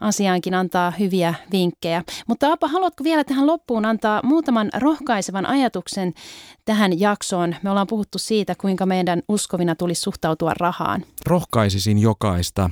asiaankin 0.00 0.54
antaa 0.54 0.92
hyviä 1.00 1.34
vinkkejä. 1.52 2.04
Mutta 2.26 2.52
Apa, 2.52 2.68
haluatko 2.68 3.04
vielä 3.04 3.24
tähän 3.24 3.46
loppuun 3.46 3.84
antaa 3.84 4.20
muutaman 4.24 4.70
rohkaisevan 4.76 5.46
ajatuksen 5.46 6.12
tähän 6.64 7.00
jaksoon? 7.00 7.54
Me 7.62 7.70
ollaan 7.70 7.86
puhuttu 7.86 8.18
siitä, 8.18 8.54
kuinka 8.54 8.86
meidän 8.86 9.22
uskovina 9.28 9.74
tulisi 9.74 10.00
suhtautua 10.00 10.52
rahaan. 10.60 11.04
Rohkaisisin 11.26 11.98
jokaista 11.98 12.70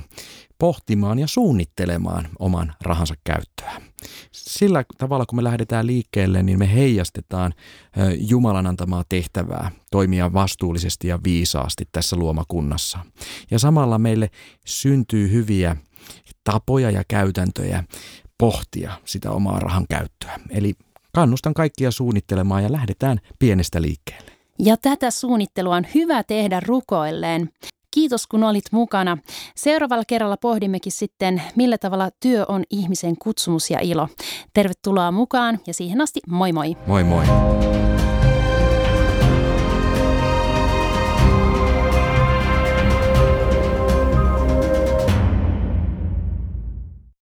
pohtimaan 0.59 1.19
ja 1.19 1.27
suunnittelemaan 1.27 2.27
oman 2.39 2.73
rahansa 2.81 3.13
käyttöä. 3.23 3.81
Sillä 4.31 4.83
tavalla, 4.97 5.25
kun 5.25 5.35
me 5.35 5.43
lähdetään 5.43 5.87
liikkeelle, 5.87 6.43
niin 6.43 6.59
me 6.59 6.73
heijastetaan 6.73 7.53
Jumalan 8.17 8.67
antamaa 8.67 9.03
tehtävää 9.09 9.71
toimia 9.91 10.33
vastuullisesti 10.33 11.07
ja 11.07 11.19
viisaasti 11.23 11.85
tässä 11.91 12.15
luomakunnassa. 12.15 12.99
Ja 13.51 13.59
samalla 13.59 13.99
meille 13.99 14.29
syntyy 14.65 15.31
hyviä 15.31 15.75
tapoja 16.43 16.91
ja 16.91 17.03
käytäntöjä 17.07 17.83
pohtia 18.37 18.91
sitä 19.05 19.31
omaa 19.31 19.59
rahan 19.59 19.85
käyttöä. 19.89 20.39
Eli 20.49 20.73
kannustan 21.13 21.53
kaikkia 21.53 21.91
suunnittelemaan 21.91 22.63
ja 22.63 22.71
lähdetään 22.71 23.17
pienestä 23.39 23.81
liikkeelle. 23.81 24.31
Ja 24.59 24.77
tätä 24.77 25.11
suunnittelua 25.11 25.75
on 25.75 25.85
hyvä 25.95 26.23
tehdä 26.23 26.59
rukoilleen. 26.59 27.49
Kiitos 27.91 28.27
kun 28.27 28.43
olit 28.43 28.65
mukana. 28.71 29.17
Seuraavalla 29.55 30.03
kerralla 30.07 30.37
pohdimmekin 30.37 30.91
sitten, 30.91 31.41
millä 31.55 31.77
tavalla 31.77 32.09
työ 32.19 32.45
on 32.47 32.63
ihmisen 32.69 33.15
kutsumus 33.17 33.69
ja 33.69 33.79
ilo. 33.81 34.07
Tervetuloa 34.53 35.11
mukaan 35.11 35.59
ja 35.67 35.73
siihen 35.73 36.01
asti 36.01 36.19
moi 36.27 36.51
moi. 36.51 36.77
Moi 36.87 37.03
moi. 37.03 37.25